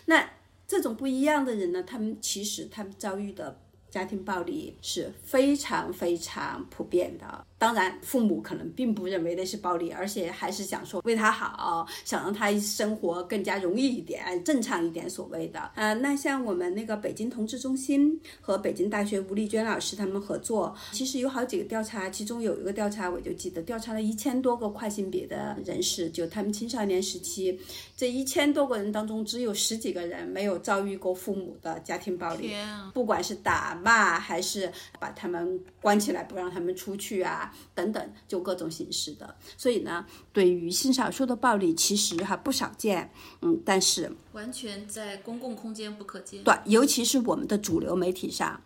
[0.05, 0.29] 那
[0.67, 7.45] 这种不一样的人呢，他们其实他们遭遇的家庭暴力是非常非常普遍的。
[7.59, 15.07] 当然，父母可能并不认为那是暴力，而且还是想说为他好，想让他生活更加容易一点、正常一点。
[15.09, 27.59] 所谓的，呃，那像我们那个北京同志中心和北京大学吴丽娟老师他们合作，其实有好几个调查，其中有一个调查我就记得，调查了一千多个跨性别的人士，就他们青少年时期，
[27.97, 37.48] 这一千多个人当中，只有十几个人没有遭遇过父母的家庭暴力，啊不管是打骂还是把他们关起来不让他们出去啊。
[37.73, 46.43] 等等，就各种形式的，所以呢，对于性少数的暴力，其实还不少见，嗯，但是完全在公共空间不可见。
[46.43, 48.61] 对，尤其是我们的主流媒体上。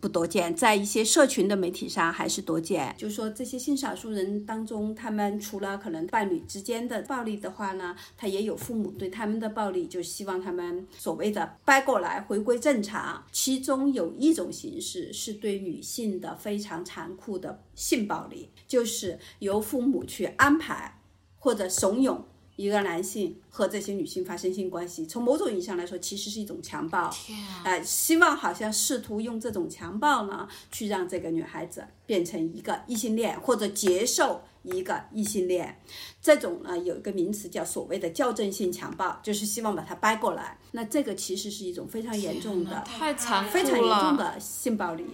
[0.00, 2.94] 不多见，在一些社群的媒体上还是多见。
[2.96, 13.24] 就是说，这些性少数人当中，他们除了可能伴侣之间的暴力的话呢，他也有父母对他们的暴力，就希望他们所谓的掰过来回归正常。
[13.30, 21.00] 其中有一种形式是对女性的非常残酷的性暴力，就是由父母去安排
[21.38, 22.22] 或者怂恿。
[22.58, 27.08] 一个男性和这些女性发生性关系，从某种意义上来说，其实是一种强暴。
[27.08, 27.62] 天啊！
[27.64, 35.80] 呃，希望好像试图用这种强暴呢，去让这个女孩子变成一个异性恋，或者接受一个异性恋。
[36.20, 40.58] 这种呢，有一个名词叫所谓的校正性强暴，就是希望把它掰过来。
[40.72, 44.16] 那这个其实是一种非常严重的、太残酷非常严重。
[44.16, 45.04] 的性暴力。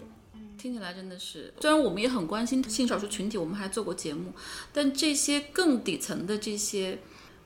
[0.57, 4.33] 听起来真的是，虽然我们也很关心性少数群体，我们还做过节目，
[4.73, 6.99] 但这些更底层的这些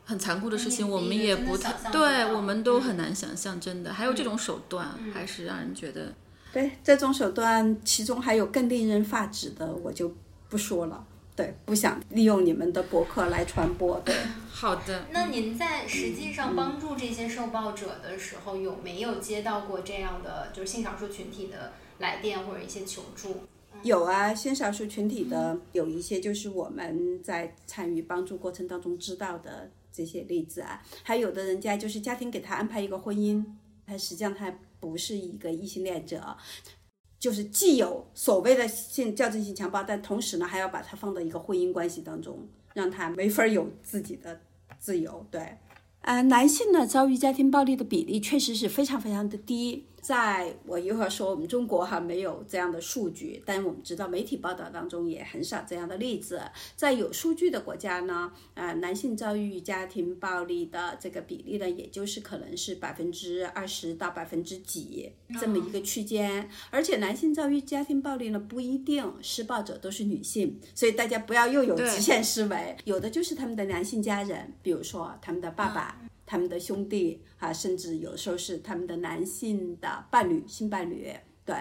[0.09, 3.93] 很残酷的事情，嗯我们也不太对，我们都很难想象，真的。
[3.93, 6.15] 还有这种手段，还是让人觉得
[6.51, 10.11] 对这种手段，其中还有更令人发指的，我就
[10.49, 11.05] 不说了。
[11.37, 14.01] 对，不想利用你们的博客来传播。
[14.01, 14.15] 对，
[14.51, 15.05] 好的。
[15.13, 23.43] 那您在实际上帮助这些受暴者的时候，有没有接到过这样的就是性少数群体的来电或者一些求助？
[23.83, 33.45] 有啊，性少数群体的有一些就是我们在参与帮助过程当中知道的这些例子啊，还有的人家就是家庭给他安排一个婚姻，
[33.85, 36.37] 他实际上他不是一个异性恋者，
[37.19, 44.41] 就是既有所谓的性校正性强暴，但同时呢还要把他放到一个婚姻关系当中，让他没法有自己的
[44.79, 45.27] 自由。
[45.33, 45.59] 对，
[46.03, 49.85] 呃，男性呢遭遇家庭暴力的比例确实是非常非常的低。
[50.01, 56.41] 在我一会儿说我们中国哈没有这样的数据，但我们知道媒体报道当中也很少这样的例子。
[56.77, 66.49] 在有数据的国家呢，呃，男性遭遇家庭暴力的这个比例呢，也就是可能是百分之二十到百分之几这么一个区间。
[66.71, 76.01] 而且男性遭遇家庭暴力呢，不一定施暴者都是女性，所以大家不要又有极限思维，有的就是他们的男性家人，比如说他们的爸爸。
[76.29, 81.11] 他们的兄弟啊，甚至有时候是他们的男性的伴侣、性伴侣，
[81.47, 81.57] 对，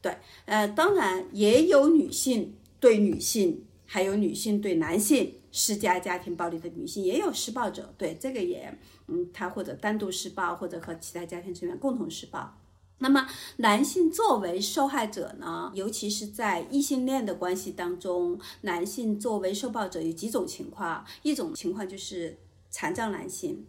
[0.00, 8.72] 对，呃，当然也有女性对女性，还有女性对男性施加家庭暴力的女性也有施暴者，对这个也，
[9.08, 12.56] 嗯，他或者单独施暴，或者和其他家庭成员共同施暴。
[12.98, 22.38] 那么男性作为受害者呢，尤其是在异性恋的关系当中，男性作为受暴者有几种情况，一种情况就是
[22.70, 23.66] 残障男性。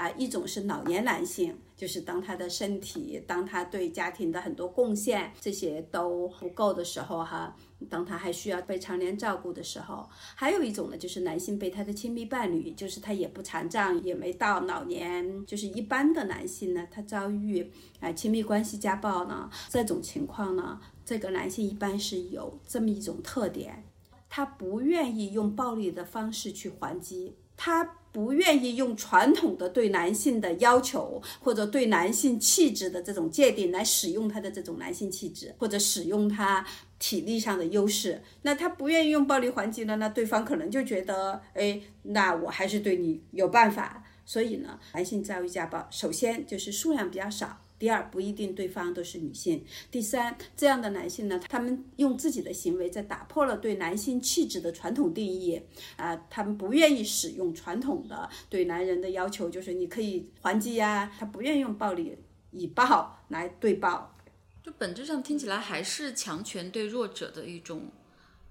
[0.00, 7.54] 啊，一种是老年男性，就是当他的身体，当他对家庭的很多贡献这些都不够的时候，哈，
[7.90, 23.84] 当他还需要被常年照顾的时候；还有一种呢，就是男性被他的亲密伴侣，就是他也不残障，也没到老年，就是一般的男性呢，他遭遇啊亲密关系家暴呢，这种情况呢，这个男性一般是有这么一种特点，
[24.30, 27.96] 他不愿意用暴力的方式去还击，他。
[28.12, 36.66] 不愿意用传统的对男性的要求，或者对男性气质的这种界定来使用他的这种男性气质，或者使用他
[36.98, 38.22] 体力上的优势。
[38.42, 44.04] 那他不愿意用暴力还击了，那对方可能就觉得，哎，那我还是对你有办法。
[44.26, 47.58] 所以呢，男性遭遇家暴，首先就是数量比较少。
[47.80, 49.64] 第二，不一定对方都是女性。
[49.90, 55.60] 第三，这样的男性呢，他们用自己的行为在打破了对男性气质的传统定义
[55.96, 62.18] 啊，他们不愿意使用传统的对男人的要求，就是你可以还击呀，他不愿意用暴力
[62.50, 64.14] 以暴来对暴。
[64.62, 67.90] 就本质上听起来还是强权对弱者的一种。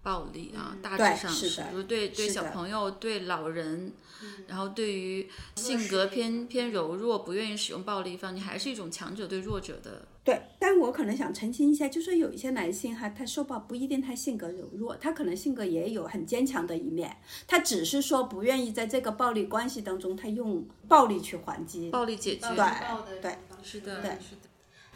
[0.01, 3.91] 暴力啊，大致上是，比如对对小朋友、对老人，
[4.47, 10.07] 然后对于性格偏偏柔弱、不愿意使用暴力方，你还是一种强者对弱者的。
[10.23, 22.47] 对，但我可能想澄清一下，就说有一些男性哈，他受暴不一定他性格柔弱，他可能性格也有很坚强的一面，他只是说不愿意在这个暴力关系当中，他用暴力去还击，暴力解决。
[22.55, 24.48] 对对，是的，对是的。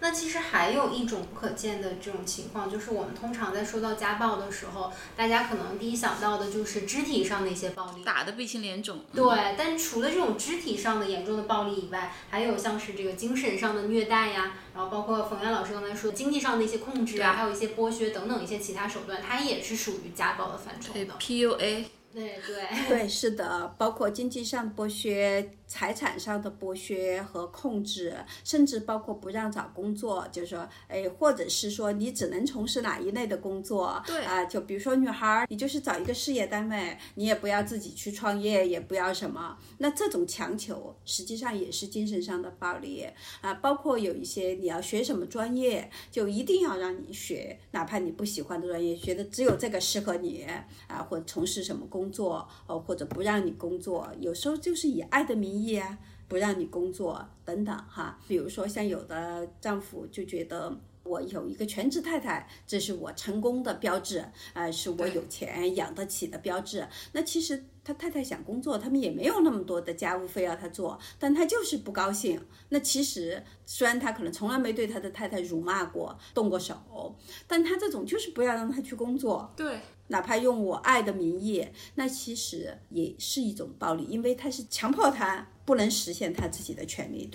[0.04, 9.00] 那其实还有一种不可见的这种情况，就是我们通常在说到家暴的时候，大家可能第一想到的就是肢体上的一些暴力，打的鼻青脸肿。
[9.14, 21.14] 对，但除了这种肢体上的严重的暴力以外，还有像是这个精神上的虐待呀，然后包括冯源老师刚才说经济上的一些控制啊，还有一些剥削等等一些其他手段，它也是属于家暴的范畴的。
[21.18, 21.86] PUA。
[22.14, 34.00] 对对 对，是的，包括经济上剥削、财产上的剥削和控制，甚至包括不让找工作，就是说，哎，或者是说你只能从事哪一类的工作？
[34.06, 39.58] 对啊，就比如说女孩儿，你就是找一个事业单位，你也不要自己去创业，也不要什么。
[39.80, 43.08] 那这种强求实际上也是精神上的暴力
[43.42, 43.52] 啊。
[43.56, 50.46] 包括有一些你要学什么专业，就一定要让你学，哪怕你不喜欢的专业，觉得只有这个适合你
[50.86, 52.04] 啊，或从事什么工。
[52.04, 55.98] 工作，哦，或者不让你工作，有时候就是以爱的名义啊，
[56.28, 58.20] 不让你工作等等哈。
[58.28, 64.24] 比如说，像有的丈夫就觉得我有一个全职太太，这是我成功的标志，
[64.54, 66.88] 啊，是我有钱养得起的标志。
[67.12, 72.40] 那其实他太太想工作，他们也没有那么多的家务非要他做，但他就是不高兴。
[72.70, 77.16] 那其实虽然他可能从来没对他的太太辱骂过、动过手，
[77.48, 79.52] 但他这种就是不要让他去工作。
[79.56, 79.80] 对。
[80.08, 87.32] 哪怕用我爱的名义，那其实也是一种暴力，因为他是强迫他不能实现他自己的权利。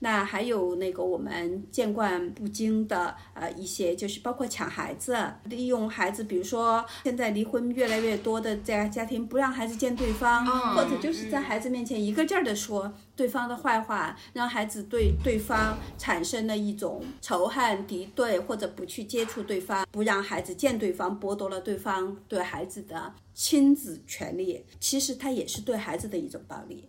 [0.00, 26.87] 那还有那个我们见惯不惊的呃一些，就是包括抢孩子，利用孩子，比如说现在离婚越来越多的家家庭，不让孩子见对方，或者就是在孩子面前一个劲儿的说对方的坏话，让孩子对对方产生了一种仇恨敌对，或者不去接触对方，不让孩子见对方，剥夺了对方对孩子的亲子权利，其实他也是对孩子的一种暴力。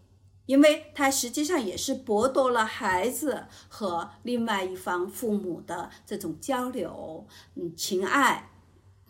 [0.50, 8.50] 因为他实际上也是剥夺了孩子和另外一方父母的这种交流、嗯情爱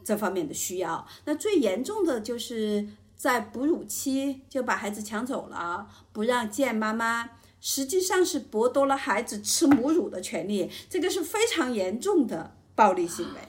[0.03, 1.07] 这方面的需要。
[1.23, 7.29] 那最严重的就是在哺乳期就把孩子抢走了，不让见妈妈，
[7.61, 13.39] 实际上是剥夺了孩子吃母乳的权利，这个是非常严重的暴力行为。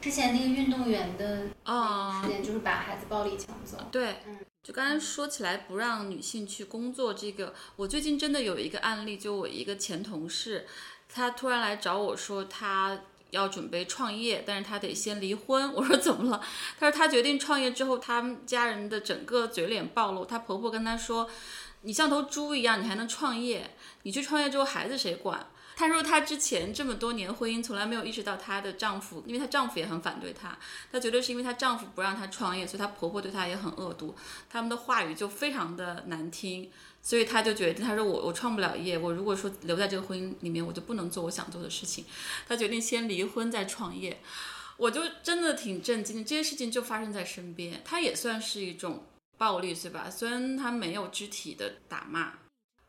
[0.00, 3.78] 之前那个运动员的啊事件就是把孩子暴力抢走。
[3.90, 4.38] 对，嗯。
[4.62, 10.66] 就刚才说起来不让女性去工作，这个我最近真的有一个案例，就我一个前同事，
[11.08, 13.00] 她突然来找我说她
[13.30, 15.72] 要准备创业，但是她得先离婚。
[15.74, 16.40] 我说怎么了？
[16.78, 20.24] 她说她决定创业之后，他们家人的整个嘴脸暴露。
[20.24, 21.28] 她婆婆跟她说
[21.82, 23.74] ：“你像头猪一样，你还能创业？
[24.04, 25.44] 你去创业之后，孩子谁管？”
[25.82, 30.56] 她说她之前这么多年婚姻从来没有意识到她的丈夫，因为她丈夫也很反对她，
[30.92, 34.14] 她觉得是因为她丈夫不让她创业，所以她婆婆对她也很恶毒，
[34.48, 36.70] 他们的话语就非常的难听。
[37.02, 42.04] 所以她就决定，她说我我创不了业，我如果说留在这个婚姻里面，我就不能做我想做的事情。
[42.46, 44.20] 她决定先离婚再创业，
[44.76, 46.24] 我就真的挺震惊。
[46.24, 49.04] 这些事情就发生在身边，她也算是一种
[49.36, 50.08] 暴力，是吧？
[50.08, 52.34] 虽然她没有肢体的打骂，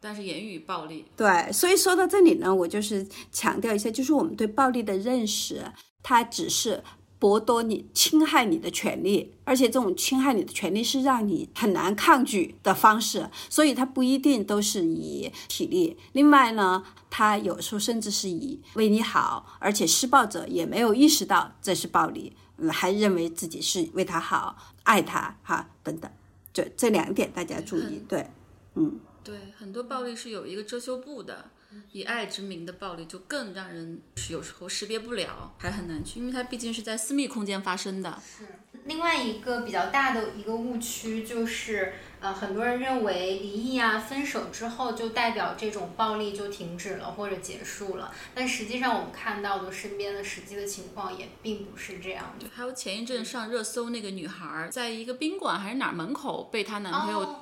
[0.03, 1.05] 但是言语暴力。
[1.15, 5.63] 对，所以说到这里呢，我就是强调一下，就是我们对暴力的认识，
[6.03, 6.83] 它只是。
[7.19, 15.95] 剥夺你、侵害你的权利，而且这种侵害你的权利是让你很难抗拒的方式，所以它不一定都是以体力。
[16.11, 22.35] 另外呢，它有时候甚至是以为你好，而且施暴者也没有意识到这是暴力，
[22.69, 26.11] 还认为自己是为他好、爱他哈等等。
[26.51, 28.27] 这这两点大家注意，对，
[28.75, 31.49] 嗯，对，很多暴力是有一个遮羞布的。
[31.91, 33.99] 以爱之名的暴力就更让人
[34.29, 38.21] 有时候识别不了，还很难去，因为它毕竟是在私密空间发生的。
[38.21, 38.45] 是
[38.85, 52.45] 另外一个比较大的一个误区，就是呃，很多人认为离异啊、分手之后就代表这种暴力就停止了或者结束了，但实际上我们看到的身边的实际的情况也并不是这样的。
[52.53, 57.19] 还有前一阵上热搜那个女孩，在一个宾馆还是哪儿门口被她男朋友。
[57.21, 57.39] 哦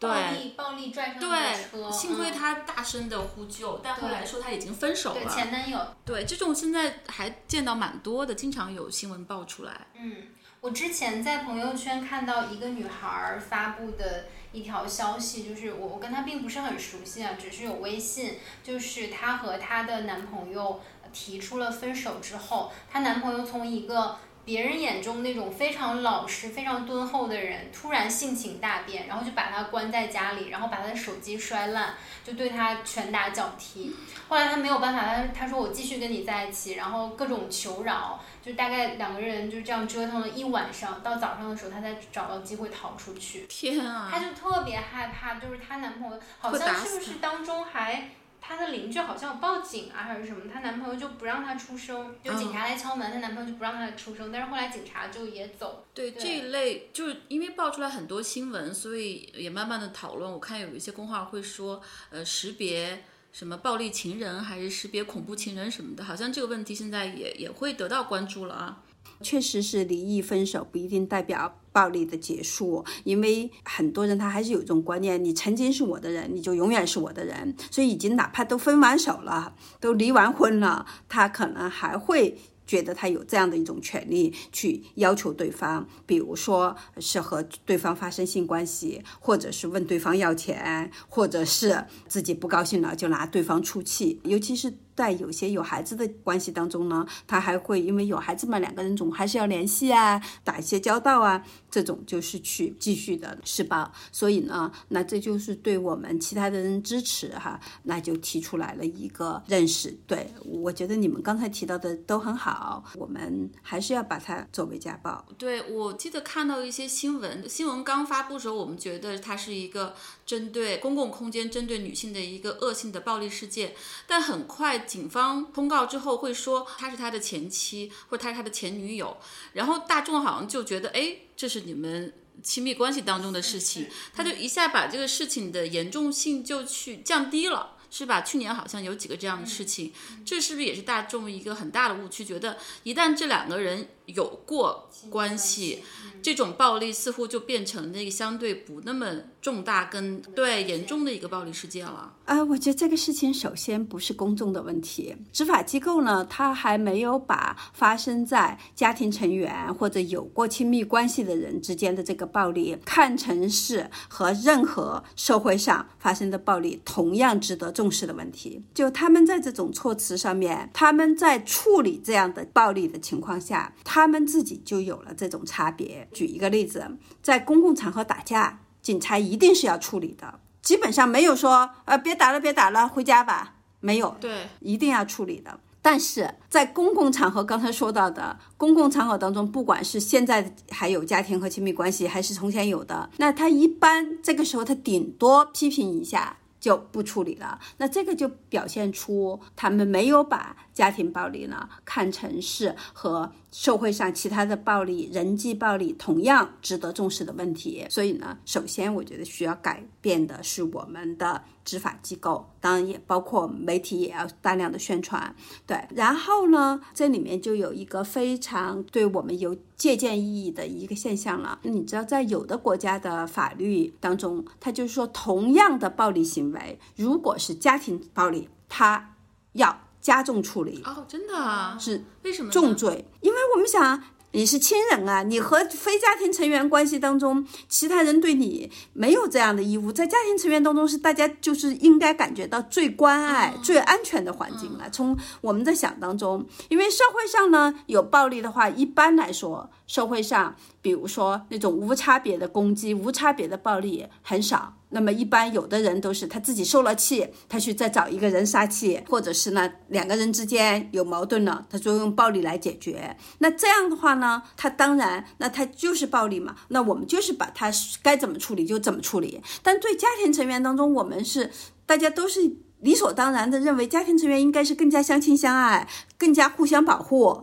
[0.00, 1.28] 暴力暴力拽上了车，
[1.72, 5.30] 对，幸亏嗯她大声的呼救，但后来说他已经分手对了。
[5.30, 5.78] 前男友。
[6.04, 9.88] 对，这种现在还见到蛮多的，经常有新闻爆出来。
[9.94, 10.28] 嗯，
[10.60, 20.80] 我之前在朋友圈看到一个女孩儿发布的一条消息，就是我我跟她并不是很熟悉啊，只是有微信，就是她和她的男朋友
[21.12, 24.16] 提出了分手之后，她男朋友从一个
[24.48, 31.92] 别人眼中那种非常老实、非常敦厚的人，突然性情大变，然后就把他关在家里，然后把他的手机摔烂，
[32.24, 33.94] 就对他拳打脚踢。
[34.26, 43.44] 后来他没有办法，他他说我继续跟你在一起，然后各种求饶，就大概两个人就这样折腾了一晚上，到早上的时候，他才找到机会逃出去。
[43.50, 44.08] 天啊！
[44.10, 48.08] 她就特别害怕，就是她男朋友好像是不是当中还。
[48.40, 50.42] 她的邻居好像有报警啊，还是什么？
[50.52, 54.32] 她男朋友就不让她出声，就警察来敲门，她男朋友就不让她出声。
[54.32, 55.84] 但是后来警察就也走。
[55.92, 60.30] 对对这一类，就是因为爆出来很多新闻，所以也慢慢的讨论。
[60.30, 68.82] 我看有一些公号会说，呃，识别什么暴力情人，还是识别恐怖情人什么的，好像这个问题现在也也会得到关注了啊。
[69.20, 82.38] 确实是离异分手不一定代表暴力的结束，因为很多人他还是有一种观念，你曾经是我的人，你就永远是我的人，所以已经哪怕都分完手了，都离完婚了，他可能还会。
[82.68, 94.74] 觉得他有这样的一种权利去要求对方，比如说是和对方发生性关系，或者是问对方要钱，或者是自己不高兴了就拿对方出气，尤其是。
[94.98, 101.40] 在有些有孩子的关系当中呢，他还会因为有孩子嘛，两个人总还是要联系啊，打一些交道啊，
[101.70, 103.88] 这种就是去继续的施暴。
[104.10, 109.96] 所以呢，那这就是对我们其他的人支持哈，那就提出来了一个认识。
[110.08, 115.24] 对我觉得你们刚才提到的都很好，我们还是要把它作为家暴。
[115.38, 119.94] 对，我记得看到一些新闻，新闻刚发布时候，我们觉得它是一个
[120.26, 123.72] 针对公共空间、针对女性的一个恶性的暴力事件，
[124.08, 129.16] 但很快警方通告之后会说他是他的前妻或者他是他的前女友，
[129.52, 132.12] 然后大众好像就觉得，哎，这是你们
[132.42, 137.74] 亲密关系当中的事情，他就一下把这个事情的严重性就去降低了。
[137.90, 138.20] 是吧？
[138.20, 142.22] 去年好像有几个这样的事情，这是不是也是大众一个很大的误区？
[142.22, 145.82] 觉得一旦这两个人有过关系，
[146.22, 149.06] 这种暴力似乎就变成那个相对不那么
[149.40, 152.12] 重大跟对严重的一个暴力事件了。
[152.24, 168.62] 啊，我觉得这个事情首先不是公众的问题，执法机构呢，他还没有把发生在家庭成员或者有过亲密关系的人之间的这个暴力看成是和任何社会上发生的暴力同样值得重视的问题。
[168.74, 176.06] 就他们在这种措辞上面，他们在处理这样的暴力的情况下，他们自己就有了这种差别。
[176.12, 180.40] 举一个例子，在公共场合打架，警察一定是要处理的。
[180.62, 185.58] 基本上没有说，呃，别打了，别打了，回家吧，没有，对，一定要处理的。
[185.80, 197.58] 但是在公共场合，刚才说到的公共场合当中，不管是现在还有家庭和亲密关系，还是从前有的，那他一般这个时候他顶多批评一下，就不处理了。
[197.78, 207.84] 那这个就表现出他们没有把家庭暴力呢看成是和社会上其他的暴力、人际暴力同样值得重视的问题。
[207.90, 215.34] 所以呢，首先我觉得需要改变的是我们的执法机构，当然也包括媒体也要大量的宣传。
[215.66, 221.58] 对，然后呢，这里面就有一个非常对我们有借鉴意义的一个现象了。
[221.64, 229.16] 你知道，在有的国家的法律当中，它就是说，同样的暴力行为，如果是家庭暴力，它
[229.54, 231.76] 要加重处理，哦，真的啊？
[231.78, 234.02] 是为什么重罪，因为我们想。
[234.32, 239.90] 你是亲人啊，你和非家庭成员关系当中，其他人对你没有这样的义务。
[239.90, 244.88] 在家庭成员当中，是大家就是应该感觉到最关爱、最安全的环境了。
[244.90, 254.74] 从我们的想当中，因为社会上呢有暴力的话，一般来说，社会上比如说那种无差别的攻击、无差别的暴力很少。
[254.90, 263.14] 那么一般有的人都是他自己受了气，他去再找一个人撒气，或者是呢两个人之间有矛盾了，他就用暴力来解决。
[263.40, 266.56] 那这样的话呢，他当然那他就是暴力嘛。
[266.68, 267.70] 那我们就是把他
[268.02, 269.42] 该怎么处理就怎么处理。
[269.62, 271.50] 但对家庭成员当中，我们是
[271.84, 275.86] 大家都是理所当然的认为家庭成员应该是更加相亲相爱，
[276.16, 277.42] 更加互相保护。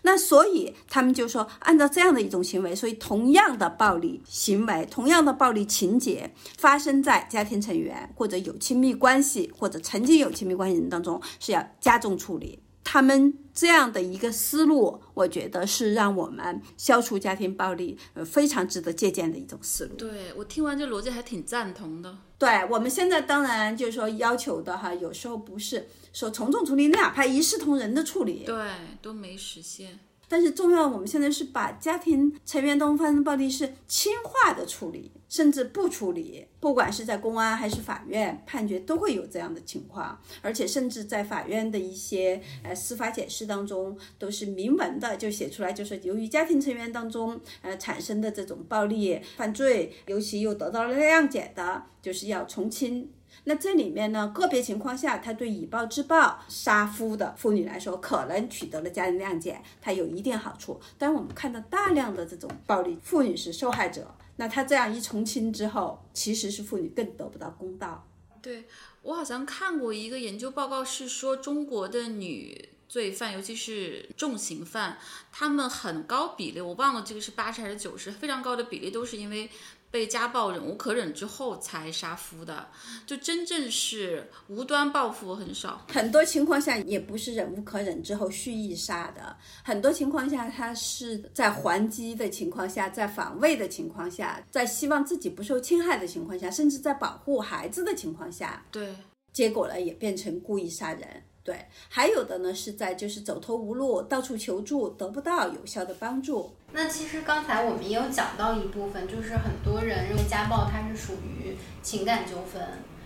[0.00, 12.58] 那所以他们就说，按照这样的一种行为，所以同样的暴力行为，同样的暴力情节发生在家庭成员或者有亲密关系或者曾经有亲密关系人当中，是要加重处理。
[12.84, 19.94] 他们这样的一个思路，我觉得是让我们消除家庭暴力，呃，非常值得借鉴的一种思路。
[19.94, 22.18] 对我听完这逻辑还挺赞同的。
[22.38, 28.54] 对我们现在当然就是说要求的哈，有时候不是说从重处理，哪怕一视同仁的处理，对，
[29.00, 29.98] 都没实现。
[30.28, 53.10] 但是重要，我们现在是把家庭成员当中发生暴力是轻化的处理，甚至不处理，不管是在公安还是法院判决都会有这样的情况，而且甚至在法院的一些呃司法解释当中都是明文的就写出来，就是由于家庭成员当中呃产生的这种暴力犯罪，尤其又得到了谅解的，就是要从轻。
[53.44, 60.80] 那这里面呢，个别情况下，他对以暴制暴杀夫的妇女来说，可能取得了家人谅解，它有一定好处。
[60.96, 68.06] 但我们看到大量的这种暴力，妇女是受害者，那他这样一从轻之后，其实是妇女更得不到公道。
[68.40, 68.64] 对
[69.02, 74.98] 我好像看过一个研究报告，是说中国的女罪犯，尤其是重刑犯，
[75.32, 79.50] 他们很高比例，我忘了这个是八十还是九十，非常高的比例都是因为。
[79.92, 82.66] 被家暴忍无可忍之后才杀夫的，
[83.06, 85.86] 就真正是无端报复很少。
[85.92, 98.96] 很多情况下也不是忍无可忍之后蓄意杀的，很多情况下他是在还击的情况下，在防卫的情况下，在希望自己不受侵害的情况下，甚至在保护孩子的情况下，对，
[99.34, 101.22] 结果呢也变成故意杀人。
[101.44, 106.54] 对，还有的呢是在就是走投无路，到处求助，得不到有效的帮助。
[106.72, 112.62] 那其实刚才我们也有讲到一部分，就是很多人认为家暴它是属于情感纠纷，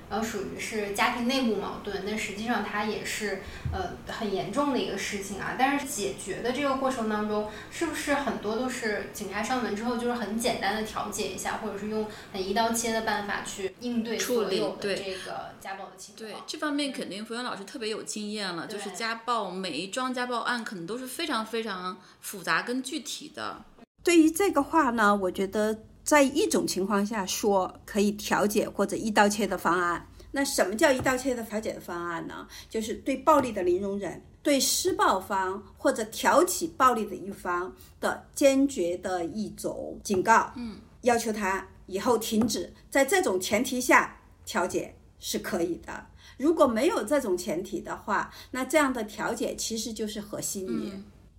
[0.08, 3.42] 然后属于是家庭内部矛盾，那实际上它也是
[3.72, 5.56] 呃很严重的一个事情啊。
[5.58, 16.30] 但是解决的这个过程当中，是不是很多都是警察上门之后就是很简单的调解一下，或者是用很一刀切的办法去应对处理这个家暴的情况？
[16.30, 23.64] 对这方面肯定福原老师特别有经验了，就是家暴每一桩家暴案可能都是非常非常复杂跟具体的。
[24.04, 30.06] 对于这个话呢，我觉得在一种情况下说可以调解或者一刀切的方案。
[30.30, 32.46] 那什么叫一刀切的调解的方案呢？
[32.70, 42.72] 就是对暴力的零容忍，对施暴方或者挑起暴力的一方的坚决的一种警告，嗯，要求他以后停止。
[42.88, 46.06] 在这种前提下调解是可以的。
[46.36, 50.92] 如果没有这种前提的话，那这样的调解其实就是和稀泥。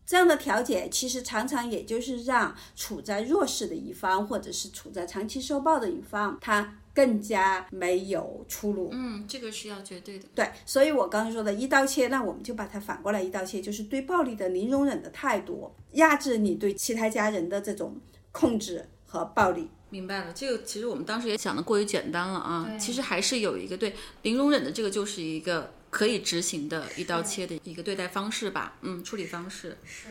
[0.07, 8.89] 这样的调解其实常常也就是让处在弱势的一方，或者是处在长期受暴的一方，他更加没有出路。
[8.93, 10.25] 嗯，这个是要绝对的。
[10.33, 17.97] 对，所以我刚才说的一刀切，那我们就把它反过来一刀切，就是对暴力的零容忍的态度，压制你对其他家人的这种
[18.31, 19.67] 控制和暴力。
[19.89, 29.77] 明白了，这个其实我们当时也想的过于简单了啊，其实还是有一个对零容忍的这个就是一个可以执行的一刀切的一个对待方式吧，嗯，处理方式。
[29.85, 30.09] 是，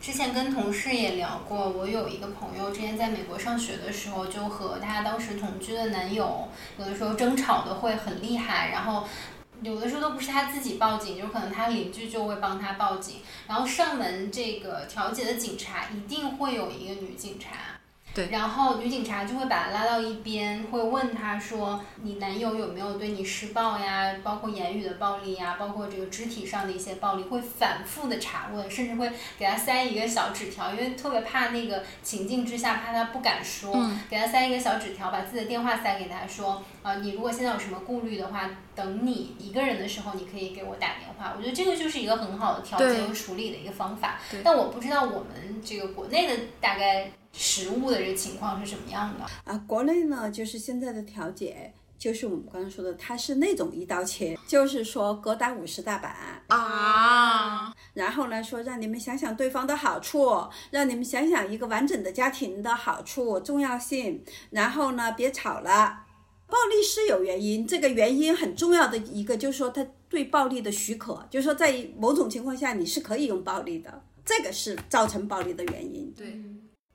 [0.00, 6.48] 之前跟同事也聊过，我有一个朋友，之前在美国上学的时候，就和她当时同居的男友，
[6.78, 9.06] 有的时候争吵的会很厉害，然后。
[9.62, 17.73] 有的时候都不是她自己报警，就可能她邻居就会帮她报警，然后上门这个调解的警察一定会有一个女警察，
[18.14, 24.14] 对然后女警察就会把他拉到一边，会问他说：“你男友有没有对你施暴呀？
[24.22, 41.34] 包括言语的暴力呀，包括这个肢体上的一些暴力，会反复的查问，甚至会给他塞一个小纸条，因为特别怕那个情境之下，怕他不敢说，嗯给他塞一个小纸条，把自己的电话塞给他说，啊、你如果现在有什么顾虑的话，等你一个人的时候，你可以给我打电话。
[41.36, 44.20] 我觉得这个就是一个很好的调节和处理的一个方法。
[44.44, 49.26] 但我不知道我们这个国内的大概实物的这个情况是什么样的。
[49.44, 56.14] 啊，国内呢，就是现在的调解，就是我们刚刚说的，它是那种一刀切，就是说各打五十大板，
[56.48, 66.04] 啊，然后呢说让你们想想对方的好处，让你们想想一个完整的家庭的好处、重要性，然后呢别吵了。
[66.46, 76.12] 暴力是有原因，这个原因很重要的一个就是说他对暴力的许可，就是说在某种情况下你是可以用暴力的，这个是造成暴力的原因。
[76.16, 76.38] 对，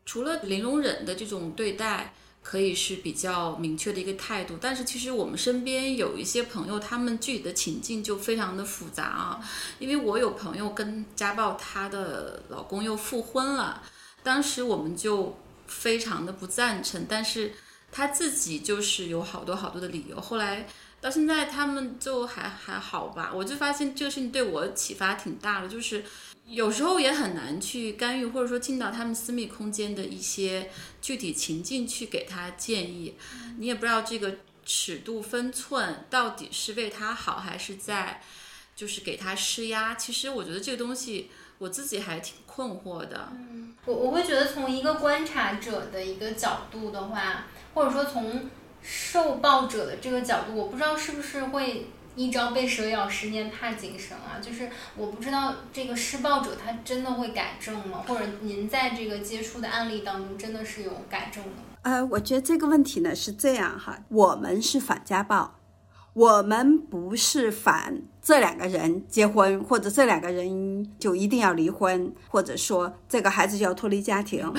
[0.10, 9.39] 除了零容忍的这种对待，可以是比较明确的一个态度，但是其实我们身边有一些朋友，他们具体的情境就非常的复杂啊。
[9.78, 13.84] 因为我有朋友跟家暴她的老公又复婚了，
[14.24, 15.38] 当时我们就
[15.68, 17.53] 非常的不赞成，但是
[17.91, 20.66] 她自己就是有好多好多的理由，后来。
[21.01, 26.03] 到现在他们就还还好吧，我就发现这个事情对我启发挺大的，就是
[26.50, 30.70] 有时候也很难去干预，或者说进到他们私密空间的一些
[31.02, 33.16] 具体情境去给他建议，
[33.60, 38.22] 你也不知道这个尺度分寸到底是为他好，还是在
[38.76, 39.93] 就是给他施压。
[39.93, 41.30] 其实我觉得这个东西
[41.60, 43.32] 我自己还挺困惑的。
[43.86, 48.50] 我我会觉得从一个观察者的一个角度的话，或者说从
[48.82, 54.39] 受暴者的这个角度，我不知道是不是会一朝被蛇咬，十年怕井绳啊。
[54.41, 58.03] 就是我不知道这个施暴者他真的会改正吗？
[58.07, 61.57] 或者您在这个接触的案例当中，真的是有改正的吗？
[61.84, 65.60] 呃，我觉得这个问题呢是这样哈，我们是反家暴，
[66.14, 74.53] 我们不是反这两个人结婚，或者这两个人就一定要离婚，或者说这个孩子就要脱离家庭。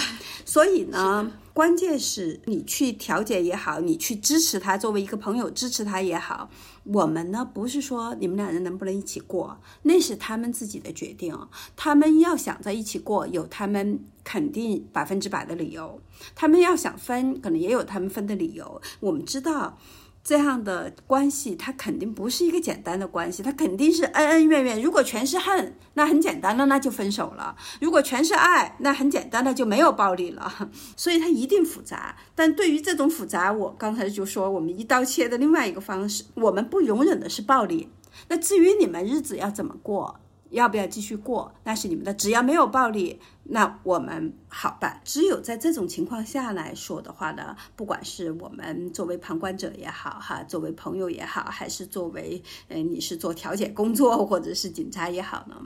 [0.47, 6.49] 所以呢，关键是你去调解也好，你去支持他，作为一个朋友支持他也好，
[6.85, 11.37] 我们呢不是说你们两人能不能一起过，那是他们自己的决定，
[11.77, 16.01] 他们要想在一起过，有他们肯定百分之百的理由。
[16.35, 18.81] 他们要想分，可能也有他们分的理由。
[19.01, 19.79] 我们知道，
[20.23, 24.81] 这样的关系，它肯定不是一个简单的关系，它肯定是恩恩怨怨。
[24.81, 30.71] 如果全是恨，那很简单了，那就分手了；如果全是爱，那很简单的就没有暴力了。
[30.97, 32.17] 所以它一定复杂。
[32.35, 37.89] 但对于这种复杂，我刚才就说，我们一刀切的另外一个方式，我们不容忍的是暴力。
[38.29, 40.21] 那至于你们日子要怎么过，
[40.51, 42.13] 要不要继续过，那是你们的。
[42.15, 45.01] 只要没有暴力，那我们好办。
[45.05, 55.57] 只有在这种情况下来说的话呢，不管是我们作为旁观者也好，哈，作为朋友也好，还是作为呃你是做调解工作或者是警察也好呢，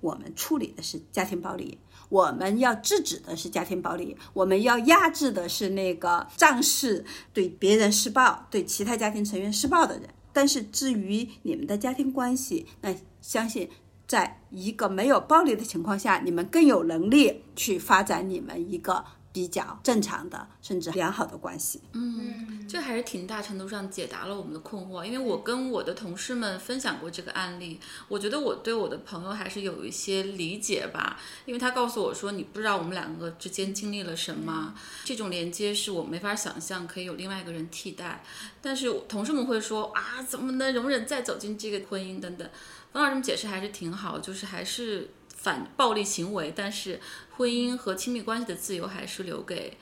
[0.00, 1.78] 我们处理的是家庭暴力。
[2.08, 10.08] 我们要制止的是家庭暴力，我们要压制的是那个仗势对别人施暴、对其他家庭成员施暴的人。
[10.32, 13.68] 但是至于你们的家庭关系，那相信
[14.08, 21.80] 在一个没有暴力的情况下，你们更有能力去发展你们一个比较正常的甚至良好的关系。
[21.92, 25.04] 嗯，这还是挺大程度上解答了我们的困惑。
[25.04, 31.20] 因为我跟我的同事们分享过这个案例，我觉得我对我的朋友还是有一些理解吧。
[31.44, 34.74] 因为他告诉我说，你不知道我们两个之间经历了什么，
[35.04, 38.24] 这种连接是我没法想象可以有另外一个人替代。
[38.60, 42.48] 但是同事们会说啊，怎么能容忍再走进这个婚姻等等。
[42.90, 47.00] 方老师们解释还是挺好，就是还是反暴力行为，但是
[47.36, 49.76] 婚姻和亲密关系的自由还是留给。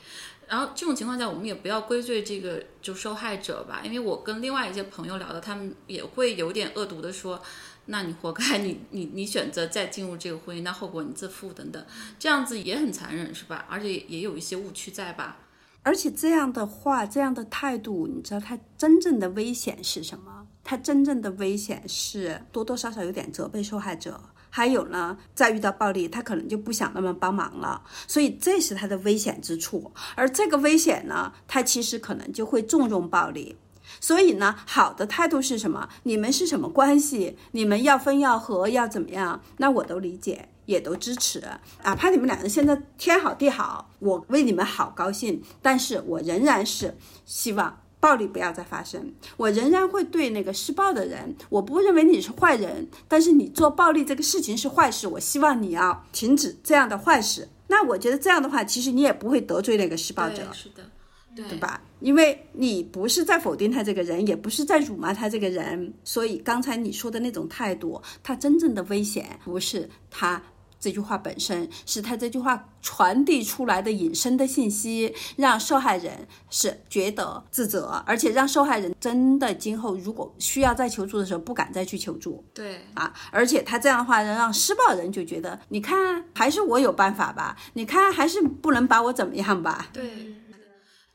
[0.46, 7.42] 然后这种情况下，我们也不要归罪这个就受害者吧，因为我跟另外一些朋友聊的，他们也会有点恶毒的说，
[7.86, 11.84] 那你活该，你你你选择再进入这个婚姻，那后果你自负等等，
[12.18, 13.66] 这样子也很残忍是吧？
[13.68, 15.38] 而且也有一些误区在吧？
[15.82, 20.46] 而且这样的话，这样的态度，你知道他真正的危险是什么？
[20.62, 24.20] 他真正的危险是多多少少有点责备受害者，
[24.50, 29.92] 还有呢，再遇到暴力，他可能就不想那么帮忙了，所以这是他的危险之处。
[30.14, 33.56] 而这个危险呢，他其实可能就会纵容暴力。
[34.00, 35.88] 所以呢，好的态度是什么？
[36.02, 37.38] 你们是什么关系？
[37.52, 39.40] 你们要分要合要怎么样？
[39.58, 41.42] 那我都理解，也都支持。
[41.84, 47.78] 哪怕你们两人现在天好地好，我为你们好高兴，但是我仍然是希望。
[48.06, 57.48] 暴力不要再发生，我仍然会对那个施暴的人，我不认为你是坏人，但是你做暴力这个事情是坏事，我希望你要停止这样的坏事。
[57.66, 60.88] 那我觉得这样的话，其实你也不会得罪那个施暴者对，，是的，
[61.34, 61.58] 对对？
[61.58, 61.82] 吧？
[61.98, 70.40] 因为你不是在否定他这个人，也不是在辱骂他这个人，所以刚才你说的那种态度，他真正的危险不是他。
[70.86, 82.44] 这句话本身是他这句话传递出来的隐申的信息，让受害人是觉得自责，而且让受害人真的今后如果需要再求助的时候，不敢再去求助。
[82.54, 89.88] 对，啊，而且他这样的话，让施暴人就觉得，你看还是我有办法吧，你看还是不能把我怎么样吧。
[89.92, 90.36] 对，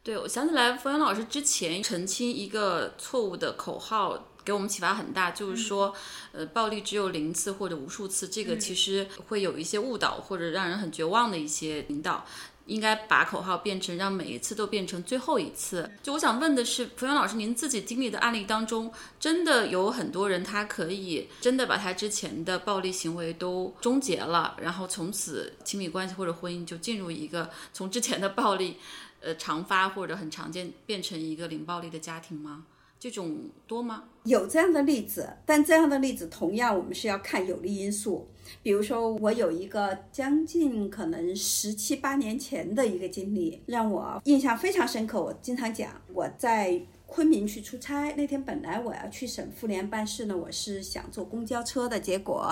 [0.04, 5.94] 对，我想起来，冯源老师之前澄清一个错误的口号，给我们启发很大，就是说，
[6.32, 12.26] 呃，暴力只有零次或者无数次，这个其实会有一些误导或者让人很绝望的一些引导。
[12.68, 15.90] 应该把口号变成让每一次都变成最后一次。
[16.04, 18.90] 就我想问的是，冯源老师，您自己经历的案例当中，
[19.20, 28.78] 真的有很多人他可以真的把他之前的暴力行为都终结了，然后从此亲密关系或者婚姻就进入一个从之前的暴力。
[29.24, 32.64] 呃，常发或者很常见，变成一个零暴力的家庭吗？
[33.02, 33.36] 这种
[33.66, 34.04] 多吗？
[34.26, 38.28] 有这样的例子，但这样的例子同样我们是要看有利因素。
[38.62, 45.20] 比如说，我有一个将近可能十七八年前的一个经历，让我印象非常深刻。
[45.20, 52.48] 我经常讲，我在昆明去出差，那天本来我要去省妇联办事呢，我是想坐公交车的，结果。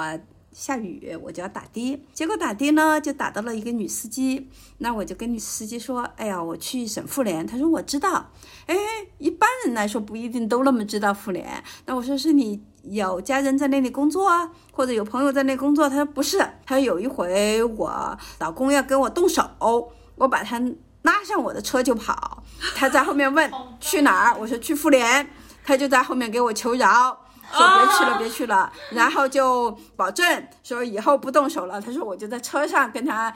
[0.51, 8.31] 下雨，我就要打的，结果打的呢就打到了一个女司机，那我就跟女司机说：“哎呀，我去省妇联。”她说：“我知道。”
[8.67, 8.75] 哎，
[9.17, 11.63] 一般人来说不一定都那么知道妇联。
[11.85, 19.49] 那我说：“是你有家人在那里工作啊，或者有朋友在那里工作？”她说：“不是。”她说：“有一回我老公要跟我动手，
[20.15, 20.59] 我把他
[21.03, 22.43] 拉上我的车就跑，
[22.75, 25.29] 他在后面问 去哪儿，我说去妇联，
[25.63, 31.81] 他就在后面给我求饶。”说别去了，别去了，然后就保证说以后不动手了。
[31.81, 33.33] 他说我就在车上跟他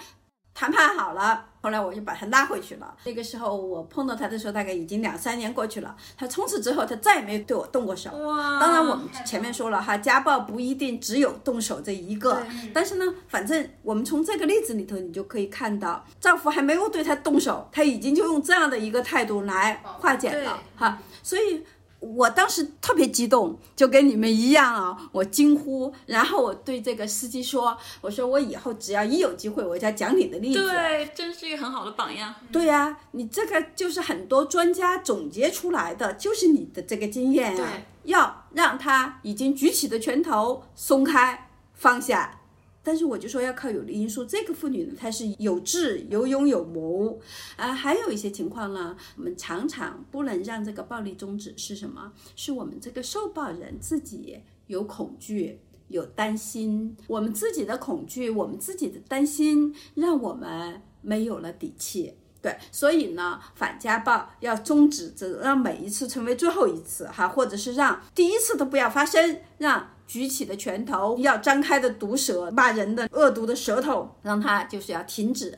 [0.54, 2.96] 谈判好了，后来我就把他拉回去了。
[3.06, 5.96] 那个时候我碰到他的时候，大概已经两三年过去了。
[6.16, 8.12] 他从此之后，他再也没有对我动过手。
[8.12, 8.60] 哇！
[8.60, 21.66] 当然，我们前面说了哈，家暴不一定只有动手这一个，但是呢，反正我们从这个例子里头，你就可以看到，丈夫还没有对他动手，他已经就用这样的一个态度来化解了哈，所以。
[22.04, 32.36] 我当时特别激动，就跟你们一样啊，我惊呼，然后我对这个司机说：“我说我以后只要一有机会，我就要讲你的例子。”对，真是一个很好的榜样。
[32.52, 42.42] 对呀、啊，你这个就是很多专家总结出来的，就是你的这个经验啊，要让他已经举起的拳头松开放下。
[42.86, 47.18] 但是我就说要靠有利因素，这个妇女呢，她是有智、有勇、有谋，
[47.56, 52.12] 啊，还有一些情况呢，我们常常不能让这个暴力终止是什么？
[52.36, 62.14] 是我们这个受暴人自己有恐惧、有担心，我们自己的恐惧、我们自己的担心，让我们没有了底气。
[62.42, 69.92] 对，所以呢，反家暴要终止，这让每一次成为最后一次哈，或者是让第一次都不要发生，让。
[70.08, 75.58] 举起的拳头，要张开的毒舌，骂人的恶毒的舌头，让他就是要停止。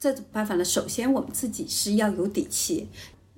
[0.00, 2.88] 这种办法呢，首先我们自己是要有底气，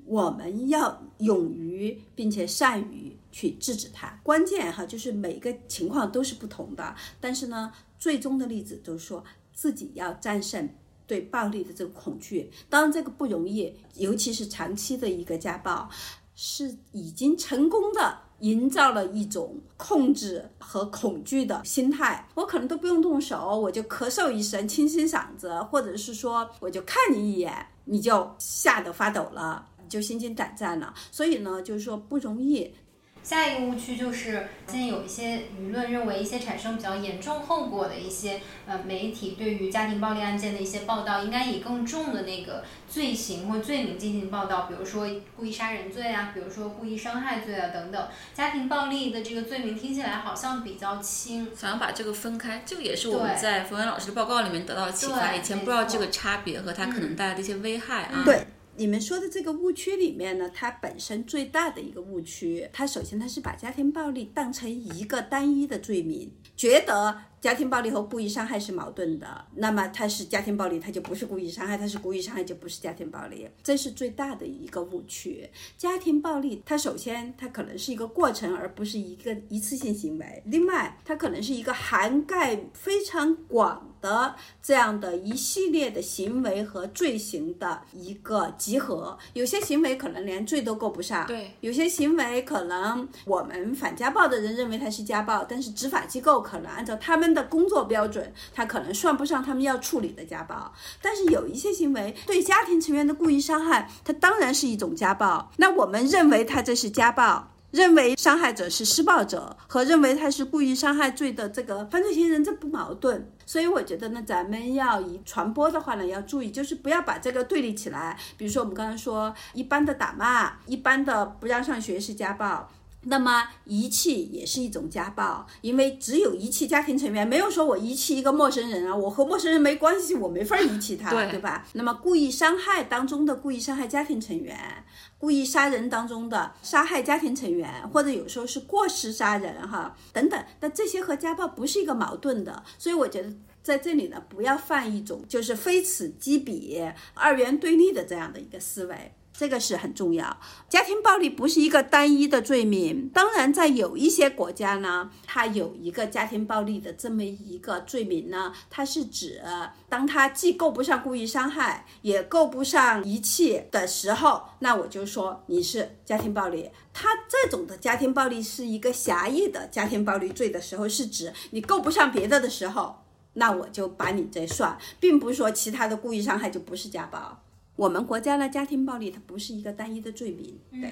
[0.04, 4.20] 我们要勇于并且善于去制止他。
[4.22, 10.68] 关键哈，就是每个情况都是不同的，但是呢，最终的例子就是说自己要战胜
[11.06, 12.50] 对暴力的这个恐惧。
[12.68, 15.88] 当然这个不容易，尤其是长期的一个家暴，
[16.34, 18.18] 是已经成功的。
[18.40, 30.92] 营造了一种控制和恐惧的心态，我可能都不用动手，我就咳嗽一声，清清嗓子，或者是说，我就看你一眼，你就吓得发抖了，你就心惊胆战了。
[31.10, 32.74] 所以呢，就是说不容易。
[33.22, 45.06] 下一个误区就是，现在有一些舆论认为，一些产生比较严重后果的一些呃媒体对于家庭暴力案件的一些报道，应该以更重的那个罪行或罪名进行报道，比如说
[45.36, 48.08] 故意杀人罪啊，比如说故意伤害罪啊等等。
[48.34, 55.34] 家庭暴力的这个罪名听起来好像比较轻，想要把这个分开，这个也是我们在冯源老师的报告里面得到的启发。
[55.34, 58.22] 以前不知道这个差别和它可能带来的一些危害啊。
[58.24, 58.46] 对。
[58.80, 75.48] 你们说的这个误区里面呢，它本身最大的一个误区，它首先它是把家庭暴力当成一个单一的罪名，觉得家庭暴力和故意伤害是矛盾的，那么它是家庭暴力，它就不是故意伤害；它是故意伤害，就不是家庭暴力，这是最大的一个误区。
[75.78, 89.16] 家庭暴力它首先它可能是一个过程，而不是一个一次性行为；另外，它可能是一个涵盖非常广的这样的一系列的行为和罪行的一个集合。
[89.32, 100.72] 有些行为可能连罪都够不上，对；有些行为可能我们反家暴的人认为它是家暴，但是执法机构可能按照他们的工作标准，他可能算不上他们要处理的家暴。
[101.00, 105.50] 但是有一些行为对家庭成员的故意伤害，它当然是一种家暴。
[105.56, 107.48] 那我们认为他这是家暴。
[107.70, 113.30] 认为伤害者是施暴者和认为他是故意伤害罪的这个犯罪嫌疑人，这不矛盾。
[113.46, 118.18] 所以我觉得呢，咱们要以传播的话呢，要注意，就是不要把这个对立起来。
[118.36, 122.68] 比如说我们刚才说，一般的打骂，一般的不让上学是家暴。
[123.04, 131.66] 那么遗弃也是一种家暴，因为只有遗弃家庭成员，没有说我遗弃一个陌生人啊，我和陌生人没关系，我没法遗弃他，对对吧？
[131.72, 134.84] 那么故意伤害当中的故意伤害家庭成员，
[135.18, 143.32] 故意杀人当中的杀害家庭成员，或者有时候是过失杀人哈等等，那这些和家暴不是一个矛盾的，所以我觉得。
[143.62, 146.82] 在这里呢，不要犯一种就是非此即彼、
[147.12, 149.12] 二元对立的这样的一个思维。
[149.40, 150.36] 这个是很重要。
[150.68, 159.40] 家庭暴力不是一个单一的罪名，当然在有一些国家呢，它有一个家庭暴力的这么一个罪名呢，它是指
[159.88, 166.68] 当它既够不上故意伤害，也够不上遗弃的时候，那我就说你是家庭暴力。
[166.92, 172.96] 它这种的家庭暴力是一个狭义的家庭暴力罪的时候，是指你够不上别的的时候。
[173.32, 177.40] 那我就把你这算，并不是说其他的故意伤害就不是家暴。
[177.80, 180.90] 我们国家的家庭暴力它不是一个单一的罪名，对，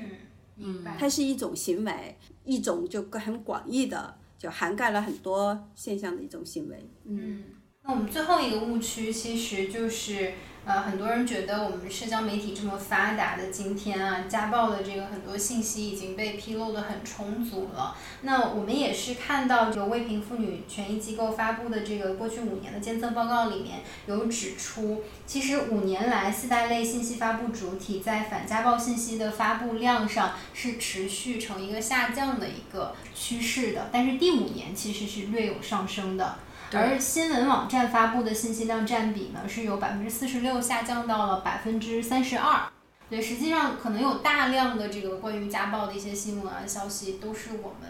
[0.57, 0.97] 嗯，明白。
[0.99, 6.91] 它是一种行为，一种就很广义的，就涵盖了很多现象的一种行为。
[7.05, 7.45] 嗯，
[7.83, 10.33] 那我们最后一个误区其实就是。
[10.69, 17.97] 呃，很多人觉得我们社交媒体这么发达的今天啊，家暴的这个很多信息已经被披露的很充足了。
[18.21, 36.37] 那我们也是看到由未平妇女权益机构发布的这个过去五年的监测报告里面有指出，其实五年来四大类信息发布主体在反家暴信息的发布量上是持续呈一个下降的一个趋势的，但是第五年其实是略有上升的。
[36.73, 42.69] 而新闻网站发布的信息量占比呢，是由百分之四十六下降到了百分之三十二。
[43.09, 47.89] 对，实际上可能有大量的这个关于家暴的一些新闻啊消息都是我们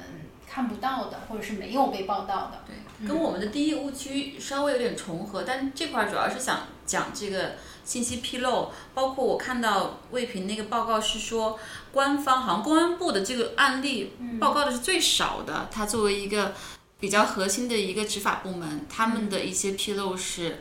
[0.48, 2.62] 看不到的，或者是没有被报道的。
[2.68, 11.58] 对，跟我们的第一误区稍微有点重合，但这块主要是想讲这个信息披露，包括我看到卫平那个报告是说，
[11.90, 16.54] 官方好像公安部的这个案例报告的是最少的，它作为一个。
[17.00, 20.58] 比较核心的一个执法部门，他们的一些披露是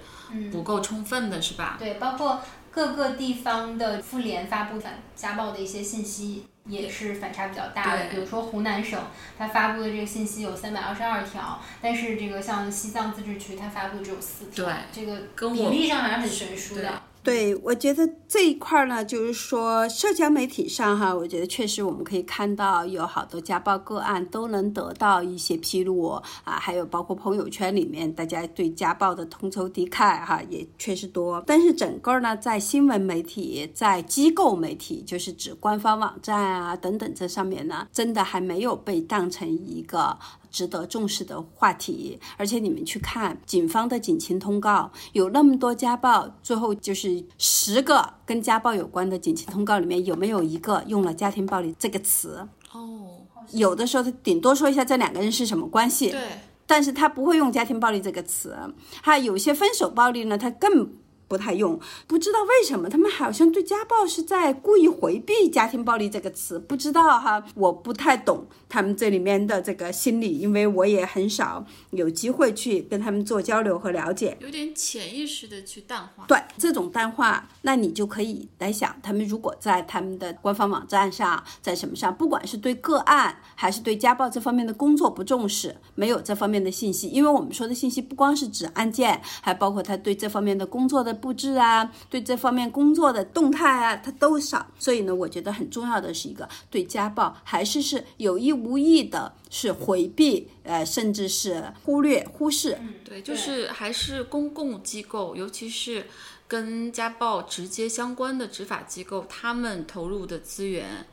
[0.52, 1.78] 不够充分的，是吧？
[1.80, 8.06] 对，包括各个地方的妇联发布反家暴的一些信息，也是反差比较大的。
[8.12, 9.02] 比如说湖南省，
[9.38, 17.02] 它发布的这个信息有三百二十二条，但是这个像西藏自治区，它发布只有四条，这个比例上还是很悬殊的。
[17.28, 31.44] 对，我觉得这一块呢，就是说社交媒体上哈，我觉得确实我们可以看到有好多家暴个案都能得到一些披露啊，还有包括朋友圈里面大家对家暴的同仇敌忾哈，也确实多。
[31.46, 40.18] 但是整个呢，在新闻媒体、在机构媒体，就是指官方网站啊等等这上面呢，真的还没有被当成一个。
[40.58, 52.48] 值得重视的话题，而且你们去看警方的警情通告，有那么多家暴，最后就是十个跟家暴有关的警情通告里面，有没有一个用了家庭暴力这个词？
[52.72, 56.20] 哦，有的时候他顶多说一下这两个人是什么关系，对，
[56.66, 58.58] 但是他不会用家庭暴力这个词。
[59.04, 60.90] 还有些分手暴力呢，他更。
[61.28, 76.26] 不太用，不知道为什么他们好像对家暴是在故意回避家庭暴力这个词，不知道哈，我不太懂他们这里面的这个心理，因为我也很少有机会去跟他们做交流和了解，有点潜意识的去淡化。
[76.28, 91.17] 对这种淡化，那你就可以来想，他们如果在他们的官方网站上，在什么上，不管是对个案还是对家暴这方面的工作不重视，没有这方面的信息，因为我们说的信息不光是指案件，还包括他对这方面的工作的。
[91.18, 94.68] 布置啊，对这方面工作的动态啊，它都少。
[94.80, 102.78] 所以呢，我觉得很重要的是一个对家暴还是是有意无意的，是回避，呃，甚至是忽略、忽视。
[103.04, 106.06] 对，就是还是公共机构，尤其是
[106.48, 111.06] 跟家暴直接相关的执法机构，他们投入的资源，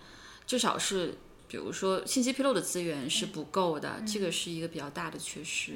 [0.46, 5.72] 至少是，比如说信息披露的资源是不够的，这个是一个比较大的缺失。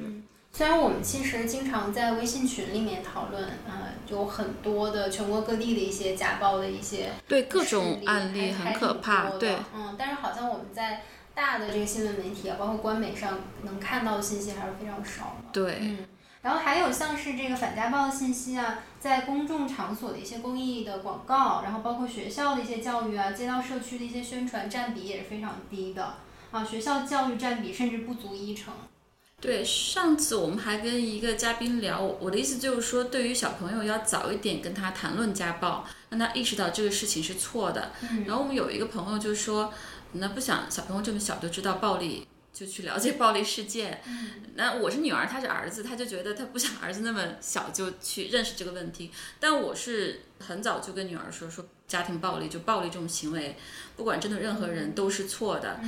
[0.52, 15.48] 虽然我们其实经常在微信群里面讨论，呃，有很多的全国各地的一些家暴的一些对各种案例很可怕，对，嗯，但是好像我们在大的这个新闻媒体啊，包括官媒上能看到的信息还是非常少的。
[15.52, 15.98] 对，嗯，
[16.42, 26.14] 然后还有像是这个反家暴的信息啊，在公众场所的一些公益的广告，然后包括学校的一些教育啊，街道社区的一些宣传占比也是非常低的
[26.50, 28.74] 啊，学校教育占比甚至不足一成。
[29.40, 37.92] 对，上次我们还跟一个嘉宾聊，我的意思就是说，对于小朋友要早一点跟他谈论家暴，让他意识到这个事情是错的。
[38.26, 39.72] 然后我们有一个朋友就说，
[40.14, 44.02] 那不想小朋友这么小就知道暴力，就去了解暴力事件。
[44.56, 49.12] 那我是女儿，他是儿子，他就觉得他不想儿子那么小就去认识这个问题。
[49.38, 53.56] 但我是很早就跟女儿说，说家庭暴力就暴力这种行为，
[53.96, 55.78] 不管针对任何人都是错的。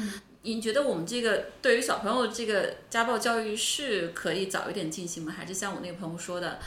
[0.43, 5.33] 你觉得我们这个对于小朋友这个家暴教育是可以早一点进行吗？
[5.37, 6.59] 还是像我那个朋友说的，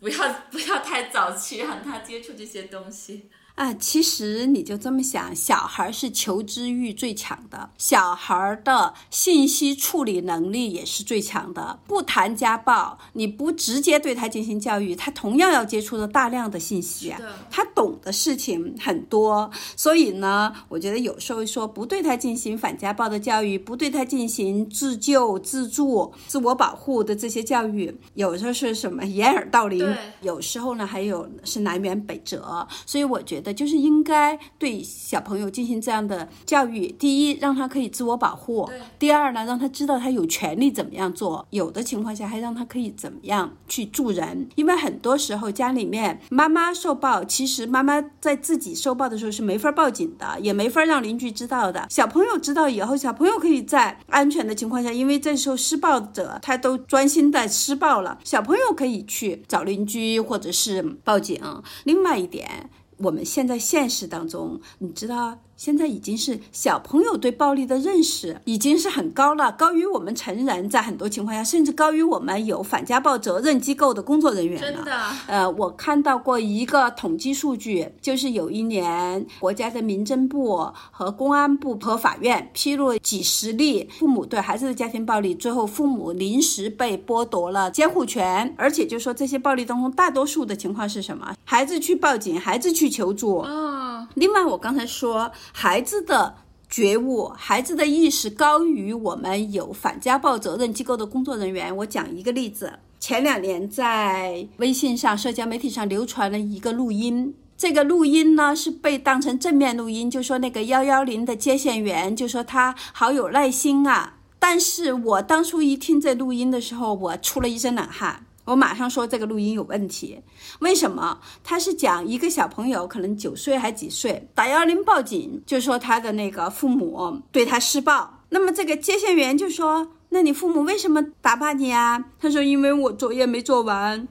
[0.00, 3.30] 不要 不要太早去让他接触这些东西？
[3.58, 11.76] 啊，其实你就这么想，小孩是求知欲最强的，小孩的信息处理能力也是最强的。
[11.84, 19.50] 不谈家暴，你不直接对他进行教育，他同样要接触到大量的信息啊，他懂的事情很多。
[19.74, 29.84] 所以呢，我觉得有时候说不对他进行反家暴的教育，不对他进行自救、自助、自我保护的这些教育，有时候是什么掩耳盗铃，
[30.20, 32.64] 有时候呢还有是南辕北辙。
[32.86, 33.47] 所以我觉得。
[33.52, 36.88] 就是应该对小朋友进行这样的教育。
[36.92, 38.68] 第一，让他可以自我保护；
[38.98, 41.46] 第二呢，让他知道他有权利怎么样做。
[41.50, 44.48] 有的情况下，还让他可以怎么样去助人。
[44.54, 51.86] 因为很多时候家里面妈妈受暴，其实妈妈在自己受暴的时候是没法报警的，也没法让邻居知道的。
[51.90, 61.40] 小朋友知道以后，小朋友可以在安全的情况下，因为这时候施暴者他都专心在施暴了，小朋友可以去找邻居或者是报警。
[61.84, 62.70] 另外一点。
[62.98, 65.38] 我们现在现实当中，你知道。
[65.58, 74.72] 现在已经是小朋友对暴力的认识已经是很高了，高于我们成人，在很多情况下，甚至高于我们有反家暴责任机构的工作人员了。
[74.72, 74.96] 真的，
[75.26, 91.34] 呃，我看到过一个统计数据，就是有一年国家的民政部和公安部和法院披露几十例父母对孩子的家庭暴力，最后父母临时被剥夺了监护权，而且就说这些暴力当中大多数的情况是什么？
[91.44, 93.40] 孩子去报警，孩子去求助。
[93.40, 95.28] 嗯，另外我刚才说。
[95.52, 96.34] 孩子的
[96.68, 101.74] 觉悟，孩子的意识高于我们有反家暴责任机构的工作人员。
[101.78, 114.14] 我讲一个例子：前两年在微信上、社交媒体上流传了一个录音，这个录音呢是被当成正面录音，就说那个幺幺零的接线员就说他好有耐心啊。
[114.38, 118.26] 但是我当初一听这录音的时候，我出了一身冷汗。
[118.48, 120.18] 我马上说这个录音有问题，
[120.60, 121.20] 为什么？
[121.44, 128.22] 他是讲一个小朋友可能九岁还几岁，打幺幺零报警，就说他的那个父母对他施暴。
[128.30, 134.08] 那么这个接线员就说：“那你父母为什么打骂你啊？”他说：“因为我作业没做完。”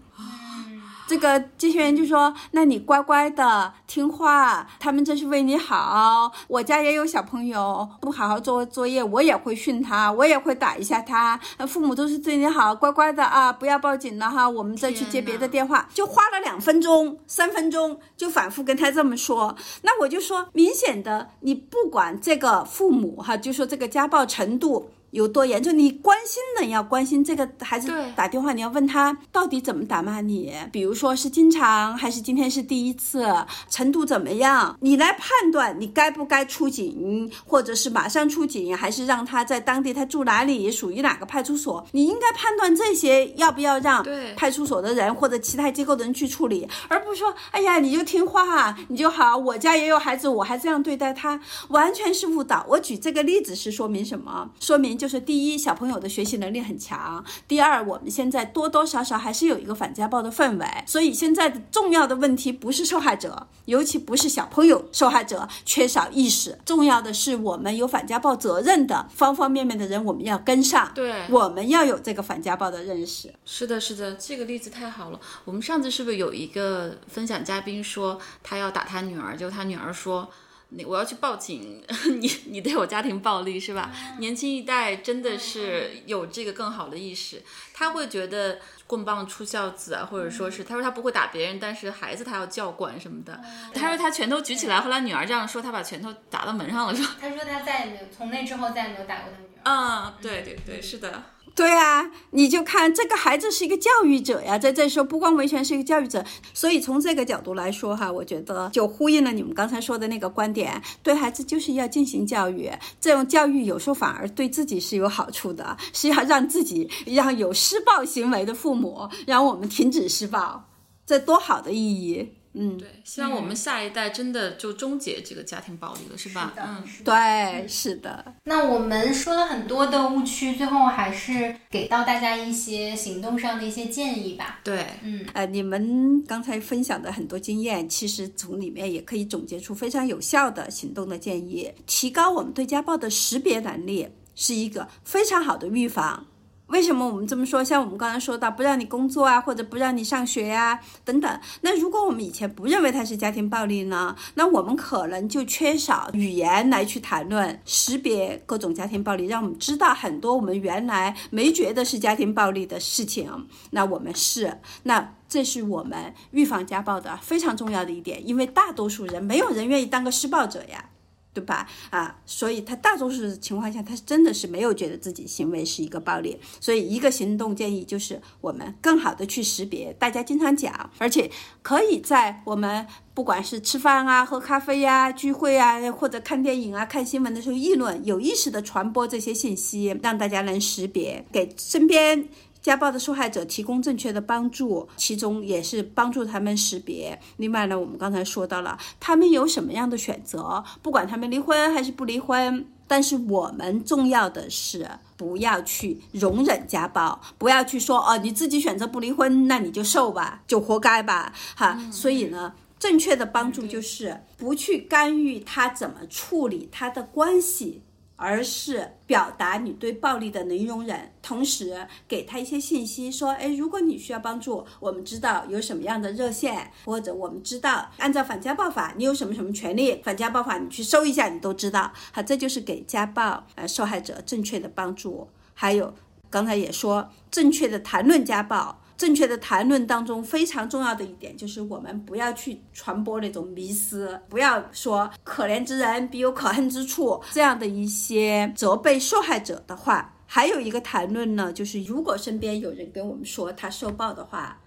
[1.08, 6.30] 这个接线员就说：“那你乖乖的听话，他们这是为你好。
[6.48, 11.40] 我家也有小朋友不好好做作业，我也会训他，我也会打一下他。
[11.66, 19.56] 父母都是对你好，乖乖的啊，不要报警了哈，我们再去接别的电话。”就花了两分钟、三分钟，就反复跟他这么说。
[19.84, 24.90] 那我就说，明显的，你不管这个父母哈，就说这个家暴程度。
[25.12, 25.78] 有多严重？
[25.78, 33.26] 你关心的要关心这个孩子打电话，你要问他到底怎么打骂你，比如说是经常还是今天是第一次，
[33.70, 34.78] 程度怎么样？
[34.82, 41.86] 你来判断你该不该出警，或者是马上出警，还是让他在当地他住哪里，属于哪个派出所？
[41.94, 44.06] 你应该判断这些要不要让
[44.36, 51.40] 派出所的人或者其他机构的人去处理，而不是说哎呀你就听话你就好，我家也有孩子，我还这样对待他，
[51.70, 52.66] 完全是误导。
[52.68, 54.50] 我举这个例子是说明什么？
[54.60, 54.97] 说明。
[54.98, 60.66] 就是第一，小朋友的学习能力很强；第二，我们现在多多少少还是有一个反家暴的氛围。
[60.86, 70.92] 所以现在的重要的问题不是受害者，尤其不是小朋友受害者缺少意识，重要的是我们有反家暴责任的方方面面的人，我们要跟上。
[70.96, 73.34] 对，我们要有这个反家暴的认识。
[73.46, 75.20] 是的，是的，这个例子太好了。
[75.46, 80.28] 我们上次是不是有一个分享嘉宾说他要打他女儿，就他女儿说。
[80.70, 81.82] 你我要去报警，
[82.20, 83.92] 你你对我家庭暴力是吧？
[84.20, 87.42] 年轻一代真的是有这个更好的意识，
[87.74, 93.40] 他会觉得棍棒出孝子啊，或者说是他说他不会打别人，但是孩子他要教管什么的。
[93.74, 97.16] 他说他拳头举起来，后来女儿这样说，他把拳头打到门上了，是吧？
[97.22, 99.62] 他说他再也没有从那之后再也没有打过他女儿。
[99.64, 101.24] 嗯，对对对，是的。
[101.58, 112.70] 对啊，你就看这个孩子是一个教育者呀，在这时候不光维权是一个教育者，所以从这个角度来说哈，我觉得就呼应了你们刚才说的那个观点，对孩子就是要进行教育，
[113.02, 120.64] 这种教育有时候反而对自己是有好处的，是要让自己让有施暴行为的父母让我们停止施暴，
[121.08, 122.37] 这多好的意义。
[122.60, 126.54] 嗯，对，希望我们下一代真的就终结这个家庭暴力了，是吧？
[126.56, 134.60] 是嗯，是的对，是的，那我们说了很多的误区，最后还是给到大家一些行动上的一些建议吧。
[134.64, 146.26] 对，嗯，呃，你们刚才分享的很多经验，其实从里面也可以总结出非常有效的行动的建议，提高我们对家暴的识别能力，是一个非常好的预防。
[146.68, 147.64] 为什么我们这么说？
[147.64, 151.40] 像我们刚才说到，不让你工作啊，或者不让你上学呀、等等。
[151.62, 154.16] 那如果我们以前不认为它是家庭暴力呢？
[154.36, 163.48] 那我们可能就缺少语言来去谈论、识别各种家庭暴力，让我们知道很多我们原来没觉得是家庭暴力的事情。
[163.72, 170.90] 那我们是，那这是我们预防家暴的非常重要的一点，因为大多数人没有人愿意当个施暴者呀。
[171.38, 171.68] 对吧？
[171.92, 176.36] 啊，所以他大多数情况下，他真的是没有觉得自己行为是一个暴力。
[176.60, 179.94] 所以一个行动建议就是我们更好的去识别。
[180.00, 181.30] 大家经常讲，而且
[181.62, 192.28] 可以在我们不管是吃饭啊、喝咖啡呀、聚会啊，或者看电影啊、看新闻的时候议论，有意识的传播这些信息，让大家能识别，给身边。
[192.68, 197.18] 家暴的受害者提供正确的帮助，其中也是帮助他们识别。
[197.38, 211.80] 另外呢，我们刚才说到了，他们有什么样的选择，不管他们离婚还是不离婚，但是我们重要的是不要去容忍家暴，不要去说哦，你自己选择不离婚，那你就受吧，就活该吧，哈。
[211.90, 212.52] 所以呢。
[212.80, 217.82] 正确的帮助就是不去干预他怎么处理他的关系，
[218.18, 231.94] 而是表达你对暴力的能容忍，同时给他一些信息，说，哎，如果你需要帮助，我们知道有什么样的热线，或者我们知道按照反家暴法你有什么什么权利，反家暴法你去搜一下，你都知道。
[232.12, 235.30] 好，这就是给家暴呃受害者正确的帮助。
[235.54, 235.94] 还有
[236.30, 238.82] 刚才也说，正确的谈论家暴。
[238.98, 250.16] 正确的谈论当中非常重要的一点就是，我们不要去传播那种迷思，不要说“可怜之人必有可恨之处”这样的一些责备受害者的话。
[250.30, 254.60] 还有一个谈论呢，就是如果身边有人跟我们说他受暴的话，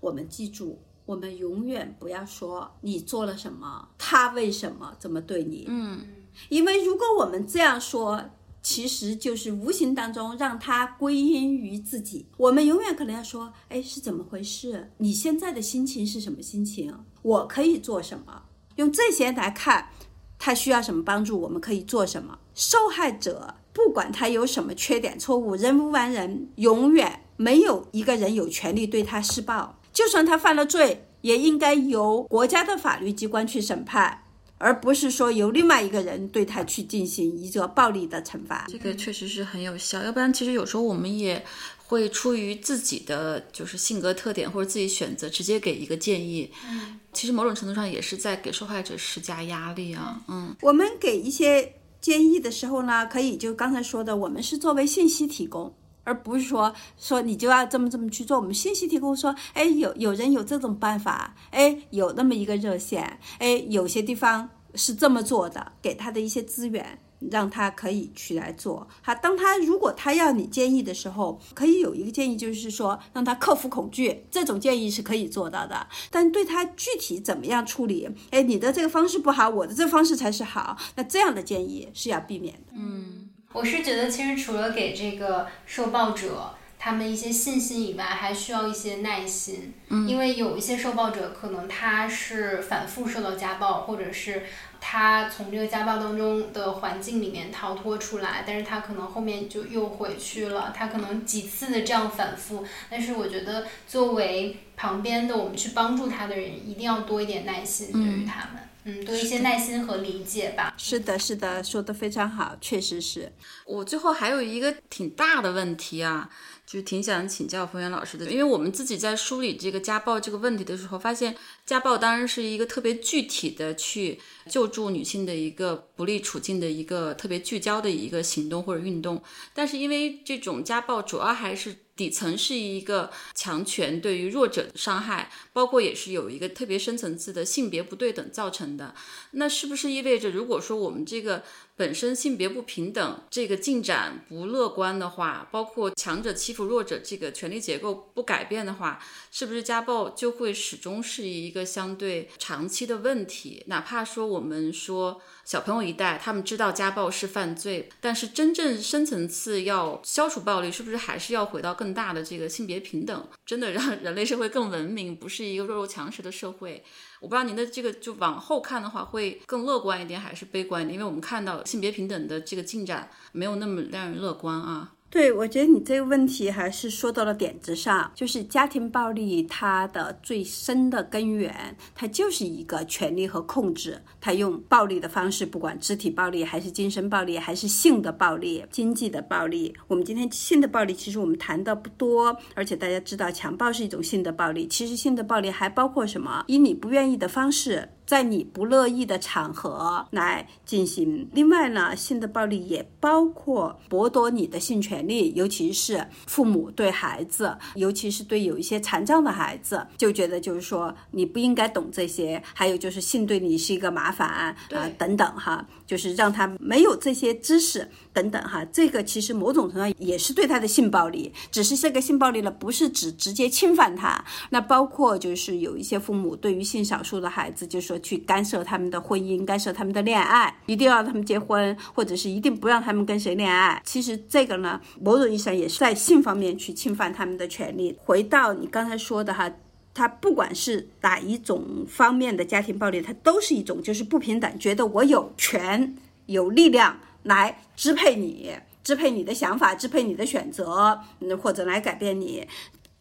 [0.00, 5.66] 我们记住，我们永远不要说你做了什么，他为什么这么对你。
[5.68, 6.04] 嗯，
[6.48, 8.20] 因为如果我们这样说，
[8.64, 12.26] 其实就是无形当中让他归因于自己。
[12.38, 14.90] 我们永远可能要说：“哎，是怎么回事？
[14.96, 16.92] 你现在的心情是什么心情？
[17.20, 18.44] 我可以做什么？”
[18.76, 19.90] 用这些来看，
[20.38, 22.38] 他需要什么帮助，我们可以做什么。
[22.54, 29.78] 受害者不管他有什么缺点、错误，人无完人，永远没有一个人有权利对他施暴。
[29.92, 34.22] 就算他犯了罪，也应该由国家的法律机关去审判。
[34.58, 38.66] 而不是说由另外一个人对他去进行一个暴力的惩罚。
[38.68, 41.44] 这个确实是很有效，要不然其实有时候我们也
[41.86, 46.50] 会出于自己的就是性格特点或者自己选择，直接给一个建议。
[46.66, 50.22] 嗯，其实某种程度上也是在给受害者施加压力啊。
[50.28, 55.74] 嗯，我们给一些建议的时候呢，可以就刚才说的，我们是作为信息提供。
[56.04, 58.38] 而不是说说你就要这么这么去做。
[58.38, 66.98] 我们信息提供说，哎，有有人有这种办法，哎，有那么一个热线，哎，有些地方是这么做的，给他的一些资源，
[67.30, 68.86] 让他可以去来做。
[69.00, 75.86] 好，当他如果他要你建议的时候，可以有一个建议，就是说让他克服恐惧，这种建议是可以做到的。
[76.10, 82.72] 但对他具体怎么样处理，哎，你的这个方式不好，我的这个方式才是好，那这样的建议是要避免的。
[82.74, 83.23] 嗯。
[83.54, 89.72] 我是觉得，其实除了给这个受暴者他们一些信心以外，还需要一些耐心。
[89.88, 94.42] 嗯，因为有一些受暴者可能他是反复受到家暴，或者是
[94.80, 100.74] 他从这个家暴当中的环境里面逃脱出来，但是他可能后面就又回去了。
[100.76, 108.56] 他可能几次的这样反复，但是我觉得作为旁边的我们去帮助他的人，一定要多一点耐心对于他们。
[108.56, 108.68] 嗯，
[109.06, 110.74] 多一些耐心和理解吧。
[110.76, 113.32] 是的，是的，说的非常好，确实是。
[113.66, 116.28] 我最后还有一个挺大的问题啊，
[116.66, 121.36] 就是挺想请教冯源老师的，因为我们自己在梳理这个家暴这个问题的时候，发现
[121.66, 131.76] 家暴当然是一个特别具体的去救助女性的一个不利处境的一个特别聚焦的一个行动或者运动，但是因为这种家暴主要还是。
[131.96, 138.92] 底层是一个强权对于弱者的伤害，包括也是有一个特别深层次的性别不对等造成的。
[139.30, 141.44] 那是不是意味着，如果说我们这个
[141.76, 148.98] 本身性别不平等这个进展不乐观的话，包括强者欺负弱者这个权力结构不改变的话，
[149.30, 153.62] 是不是家暴就会始终是一个相对长期的问题？
[153.68, 166.82] 哪怕说我们说小朋友一代他们知道家暴是犯罪，但是真正深层次要消除暴力，是不是还是要回到更更大的这个性别平等，真的让人类社会更文明，不是一个弱肉强食的社会。
[167.20, 170.94] 我不知道您的这个就往后看的话，会更乐观一点还是悲观一点？
[170.94, 174.94] 因为我们看到性别平等的这个进展没有那么让人乐观啊。
[175.14, 184.02] 对，我觉得你这个问题还是说到了点子上，就是家庭暴力它的最深的根源，它就是一个权力和控制。
[184.20, 189.72] 它用暴力的方式，不管肢体暴力还是精神暴力，还是性的暴力、经济的暴力。
[189.86, 196.42] 我们今天性的暴力其实我们谈的不多，而且大家知道强暴是一种性的暴力，其实性的暴力还包括什么？
[196.48, 197.90] 以你不愿意的方式。
[198.06, 201.28] 在你不乐意的场合来进行。
[201.32, 212.42] 另外呢，性的暴力也包括剥夺你的性权利，尤其是父母对孩子，尤其是对有一些残障的孩子，就觉得就是说你不应该懂这些。
[212.52, 214.56] 还有就是性对你是一个麻烦啊
[214.98, 218.64] 等等哈，就是让他没有这些知识等等哈。
[218.72, 224.24] 这个其实某种程度上也是对他的性暴力，只是这个性暴力呢不是指直接侵犯他。
[224.50, 227.98] 那包括就是有一些父母对于性少数的孩子，就是说。
[228.04, 233.80] 去干涉他们的婚姻，干涉他们的恋爱，一定要他们结婚，或者是一定不让他们跟谁恋爱。
[233.82, 237.96] 其实这个呢，某种意义上也是在性方面去侵犯他们的权利。
[237.98, 239.50] 回到你刚才说的哈，
[239.94, 245.96] 他不管是哪一种方面的家庭暴力，它都是一种就是不平等，觉得我有权
[246.26, 248.52] 有力量来支配你，
[248.82, 250.98] 支配你的想法，支配你的选择，
[251.42, 252.46] 或者来改变你。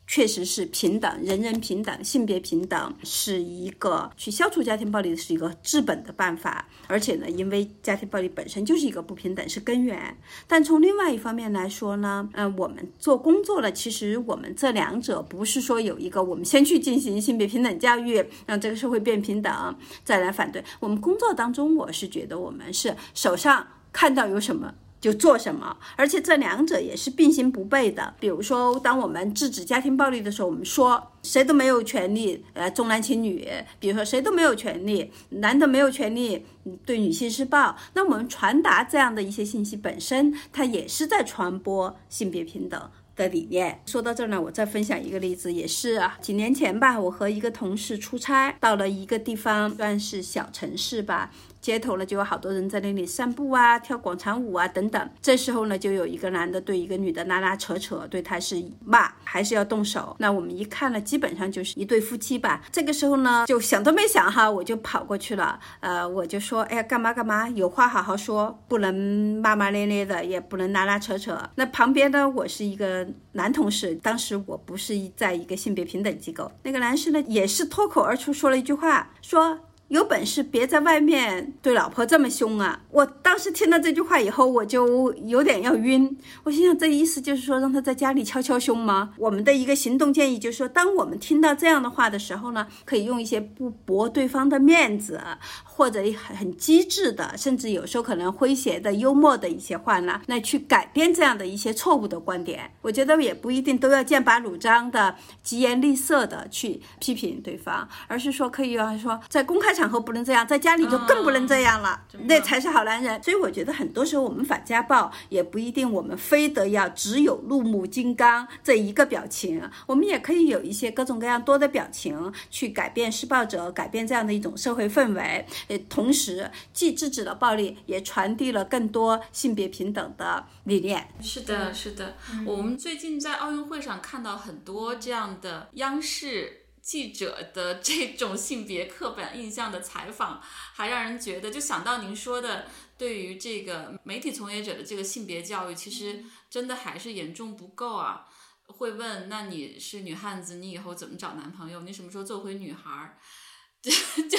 [0.05, 6.67] 确实是平等，人人平等，性别平等是一个去消除家庭暴力的是一个治本的办法。
[6.87, 10.15] 而且呢，因为家庭暴力本身就是一个不平等，是根源。
[10.45, 20.61] 但从另外一方面来说呢，嗯，我们做工作了，其实我们这两者不是说有一个我们先去进行性别平等教育，让这个社会变平等，再来反对。
[20.81, 24.73] 我们工作当中，我是觉得我们是手上看到有什么。
[25.03, 28.13] 就做什么，而且这两者也是并行不悖的。
[28.21, 33.35] 比如说，当我们制止家庭暴力的时候，我们说谁都没有权利呃重男轻女；
[33.81, 36.45] 比如说谁都没有权利，男的没有权利
[36.85, 37.75] 对女性施暴。
[37.95, 43.81] 那我们传达这样的一些信息本身，它也是在传播性别平等的理念。
[43.85, 51.31] 说到这儿呢，我再分享一个例子，也是，几年前吧，我和一个同事出差到了一个地方，算是小城市吧。
[51.63, 55.09] 街头呢，就有好多人在那里散步啊，跳广场舞啊，等等。
[55.21, 60.13] 这时候呢，就有一个男的对一个女的拉拉扯扯，对她是骂，还是要动手。
[60.19, 62.61] 那我们一看呢，基本上就是一对夫妻吧。
[62.69, 65.57] 这个时候呢，就想都没想哈，我就跑过去了。
[65.79, 68.93] 呃，我就说，哎呀，干嘛干嘛，有话好好说，不能
[69.41, 71.41] 骂骂咧咧的，也不能拉拉扯扯。
[71.55, 76.51] 那旁边呢，我是一个男同事，当时我不是在一个性别平等机构。
[76.63, 79.59] 那个男士呢，也是脱口而出说了一句话，说。
[79.89, 82.81] 有本事别在外面对老婆这么凶啊！
[82.89, 86.17] 我当时听到这句话以后，我就有点要晕。
[86.43, 89.13] 我心想，这意思就是说让他在家里敲敲胸吗？
[89.17, 95.21] 我们的一个行动建议就是说，当我们听到这样的话的时候呢，可以用一些不驳对方的面子，
[95.63, 102.71] 或者很很机智的，甚至有时候可能诙谐的、幽默的一些话呢，来去改变这样的一些错误的观点。
[102.81, 109.83] 我觉得也不一定都要剑拔弩张的、疾言厉色的去批评对方，而是说可以要说在公开场。
[109.83, 113.21] 场合不能这样，在家里就更不能这样了，那才是好男人。
[113.21, 125.45] 所以我觉得很多时候我们反家暴也不一定，我们非得要只有怒目金刚这一个表情，我们也可以有一些各种各样多的表情去改变施暴者，改变这样的一种社会氛围。
[125.67, 131.05] 呃，同时既制止了暴力，也传递了更多性别平等的理念。
[131.21, 132.15] 是的，是的。
[132.45, 136.62] 我们最近在奥运会上看到很多这样的央视。
[136.83, 148.27] 记者的这种性别刻板印象的采访，还让人觉得，就想到您说的，对于这个媒体从业者的这个性别教育，其实真的还是严重不够啊。
[148.67, 151.81] 会问，那你是女汉子，你以后怎么找男朋友？
[151.81, 153.17] 你什么时候做回女孩儿？
[153.83, 153.91] 就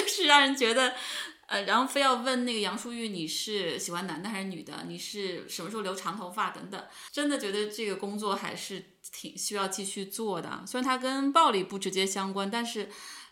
[0.07, 0.95] 是让人觉得。
[1.47, 4.85] 呃，然后非要问那个杨淑玉，你是喜欢男的还是女的？
[4.87, 6.83] 你是什么时候留长头发等等？
[7.11, 10.63] 真的觉得这个工作还是挺需要继续做的。
[10.65, 12.89] 虽然它跟暴力不直接相关，但是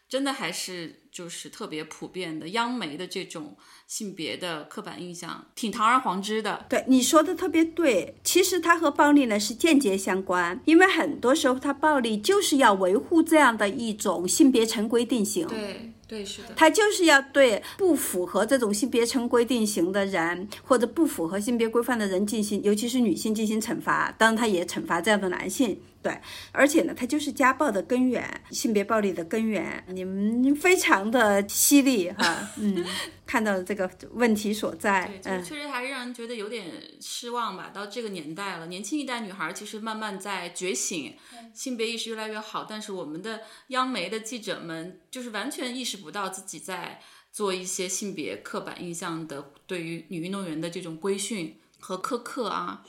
[0.08, 3.58] 真的还是就是特别普遍的央媒的这种
[3.88, 6.68] 性别的刻板印象，挺堂而皇之的。
[6.70, 15.48] 对你说的特别对，其实它和暴力呢是间接相关，因为很多时候它暴力就是要维护这样的一种性别成规定型。
[15.48, 15.93] 对。
[16.08, 24.14] 对，是的，他就是要对不符合这种性别成规定型的人，或者不符合性别规范的人进行，尤其是女性进行惩罚。
[24.18, 25.80] 当然，他也惩罚这样的男性。
[26.04, 26.20] 对，
[26.52, 29.82] 而且呢，它就是家暴的根源，性别暴力的根源。
[29.88, 32.86] 你们非常的犀利哈，嗯，
[33.26, 36.70] 看到了这个问题所在嗯，确实还是让人觉得有点
[37.00, 37.72] 失望吧。
[37.74, 41.16] 到这个年代了，年轻一代女孩其实慢慢在觉醒，
[41.54, 47.00] 性别意识越来越好，但是我们的央媒的记者们就是完全意识不到自己在
[47.32, 52.84] 做一些性别刻板印象的对于女运动员的这种规训和苛刻啊。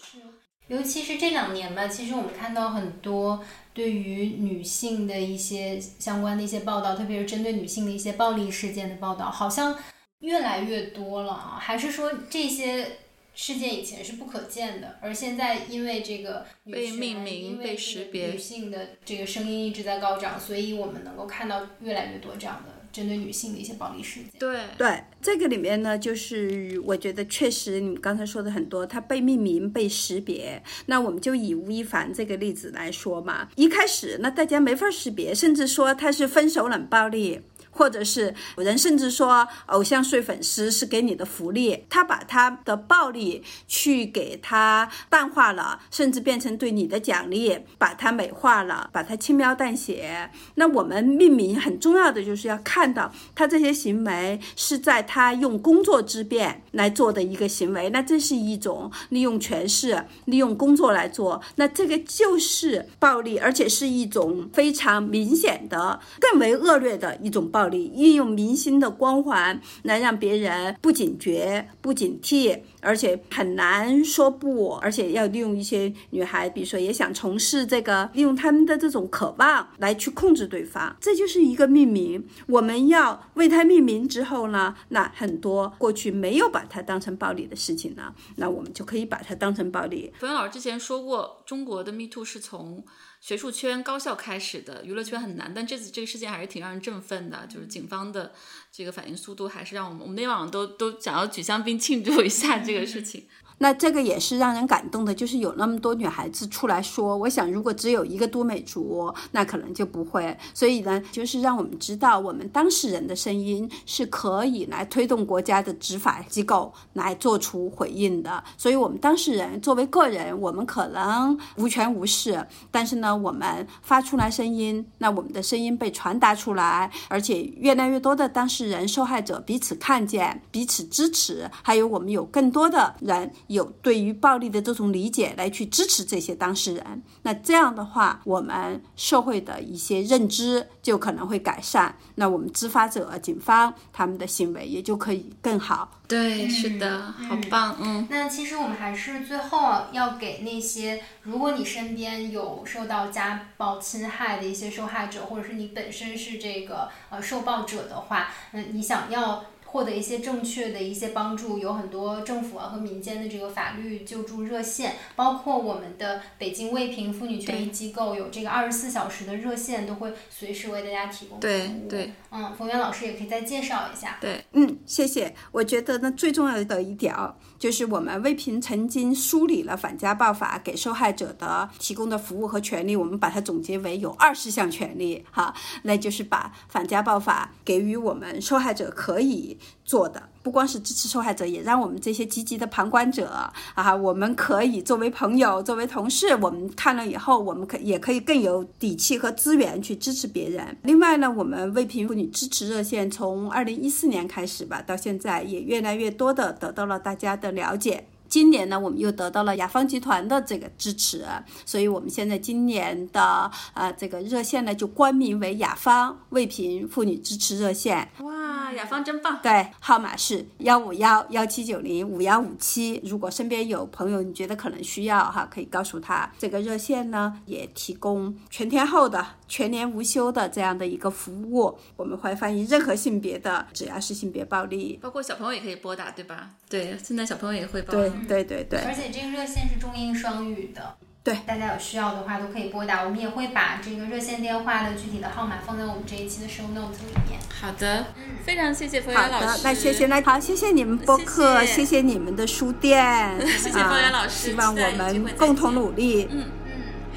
[0.69, 9.77] 尤其是这两年吧，其实我们看到很多对于女性的一些相关的一些报道，特别是针对女性的一些暴力事件的报道，好像
[10.21, 11.59] 越来越多了啊。
[11.61, 12.99] 还是说这些
[13.35, 24.31] 事件以前是不可见的，而现在因为这个女被命名被因为别女性的这个声音一直在高涨，所以我们能够看到越来越多这样的针对女性的一些暴力事件。
[24.39, 30.63] 对，对，这个里面呢，就是我觉得确实你们刚才说的很多，它被命名、被识别。
[30.87, 37.41] 那我们就以吴亦凡这个例子来说嘛，一开始那大家没法识别，甚至说他是分手冷暴力。
[37.75, 50.31] 或者是有人甚至说偶像睡粉丝是给你的福利，他把他的暴力去给他淡化了，甚至变成对你的奖励，把它美化了，把它轻描淡写。
[50.55, 82.27] 那我们命名很重要的就是要看到他这些行为是在他用工作之便来做的一个行为，那这是一种利用权势、利用工作来做，那这个就是暴力，而且是一种非常明显的、更为恶劣的一种暴，运用明星的光环来让别人不警觉、不警惕，而且很难说不，而且要利用一些女孩，比如说也想从事这个，利用他们的这种渴望来去控制对方，这就是一个命名。
[82.47, 90.13] 我们要为它命名之后呢，那很多过去没有把它当成暴力的事情呢，那我们就可以把它当成暴力。
[90.19, 92.85] 冯源老师之前说过，中国的 Me Too 是从
[93.21, 95.53] 学术圈、高校开始的，娱乐圈很难。
[95.55, 98.33] 但这次这个事件还是挺让人振奋的，就是警方的
[98.71, 103.27] 这个反应速度，还是让我们我们那晚上都都想要举香槟庆祝一下这个事情。
[103.59, 110.37] 那这个也是让人感动的，就是有那么多女孩子出来说，我想如果只有一个都美竹，那可能就不会。
[110.53, 118.43] 所以呢，就是让我们知道，我们当事人的声音是可以来推动国家的执法机构来做出回应的。
[118.57, 137.03] 所以，我们当事人作为个人，我们可能无权无势，但是呢，我们发出来声音，那我们的声音被传达出来，而且越来越多的当事人、受害者彼此看见、彼此支持，还有我们有更多的人有对于暴力的这种理解来去支持这些当事人。
[137.23, 146.01] 那这样的话，我们社会的一些认知就可能会改善，那我们执法者、警方他们的行为也就可以更好。
[146.07, 148.07] 对，是的，好棒，嗯。
[148.11, 159.45] 那其实我们还是最后啊要给那些，如果你身边有受到家暴侵害的一些受害者，或者是你本身是这个呃受暴者的话，嗯，你想要。
[159.75, 171.89] 获得一些正确的一些帮助，有很多政府啊和民间的这个法律救助热线，包括我们的北京卫平妇女权益机构有这个二十四小时的热线，都会随时为大家提供服对务。
[171.89, 174.17] 对，嗯，冯源老师也可以再介绍一下。
[174.21, 175.35] 对嗯，谢谢。
[175.51, 190.23] 我觉得呢，最重要的一点啊就是我们魏平曾经梳理了反家暴法给受害者的提供的服务和权利，我们把它总结为有二十项权利，哈，那就是把反家暴法给予我们受害者可以做的。
[190.43, 193.29] 不光是支持受害者，也让我们这些积极的旁观者
[193.75, 200.77] 啊，我们可以作为朋友、作为同事，我们看了以后，我们可也可以更有底气和资源去支持别人。
[200.83, 208.05] 另外呢，我们卫平妇女支持热线从二零一四年开始吧，到现在也越来越多的得到了大家的了解。
[208.35, 211.25] 今年呢，我们又得到了雅芳集团的这个支持，
[211.65, 218.11] 所以我们现在今年的呃这个热线呢就冠名为雅芳卫平妇女支持热线。
[218.19, 219.39] 哇，雅芳真棒！
[219.41, 223.01] 对，号码是幺五幺幺七九零五幺五七。
[223.05, 226.29] 如果身边有朋友你觉得可能需要哈，可以告诉他。
[226.37, 229.25] 这个热线呢也提供全天候的、
[229.55, 231.79] 全年无休的这样的一个服务。
[231.95, 234.99] 我们会翻译任何性别的，只要是性别暴力。
[235.01, 236.51] 包括小朋友也可以拨打，对吧？
[236.69, 237.93] 对，现在小朋友也会报。
[237.93, 238.81] 对对对对。
[238.81, 240.97] 而且这个热线是中英双语的。
[241.23, 247.39] 对，大家有需要的话都可以拨打，我们也会把这个热线电话的具体的号码放在我们这一期的 show notes 里面。
[247.49, 256.29] 好的，嗯非常谢谢冯好源老师。，的那谢谢那好，谢谢你们播客，谢谢谢你们的书店， 谢谢冯源老师啊希望我们共同努力。
[256.31, 256.45] 嗯，嗯，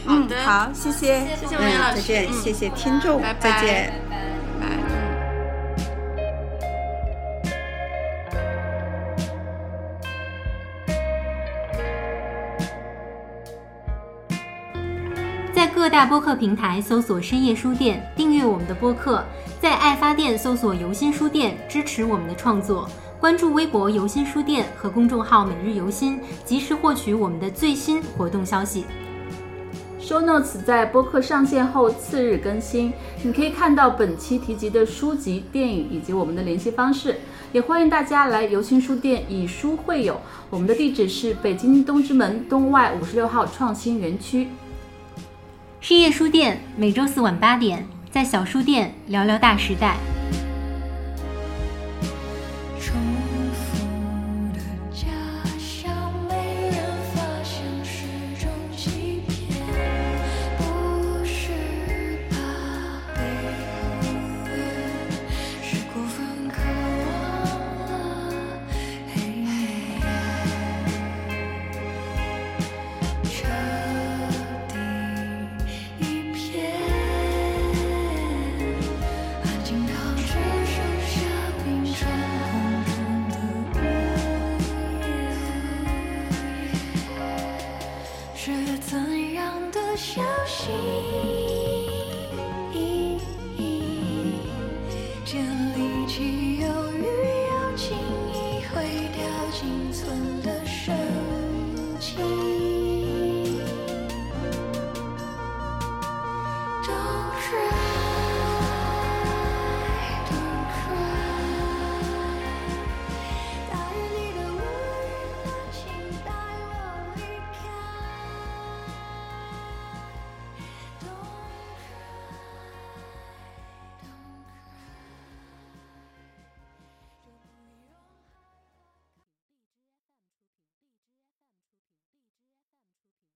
[0.08, 3.94] 好的嗯，好，谢谢，谢谢冯源老师嗯再见，嗯谢谢听众，拜拜再见。
[4.10, 4.18] 拜拜。
[4.62, 4.78] 拜。
[15.54, 19.24] 在各大播客平台搜索“深夜书店”，订阅我们的播客；
[19.60, 22.88] 在爱发电搜索“游心书店”，支持我们的创作。
[23.20, 28.86] 关注微博“游心书店”和公众号“每日游心”，及时获取我们的最新活动消息。
[30.08, 32.94] Show Notes 在播客上线后次日更新，
[33.24, 37.18] 你可以看到本期提及的书籍、电影以及我们的联系方式。
[37.52, 44.48] 也欢迎大家来游心书店以书会友，我们的地址是北京东直门东外五十六号创新园区。
[45.82, 49.98] 深夜书店每周四晚八点，在小书店聊聊大时代。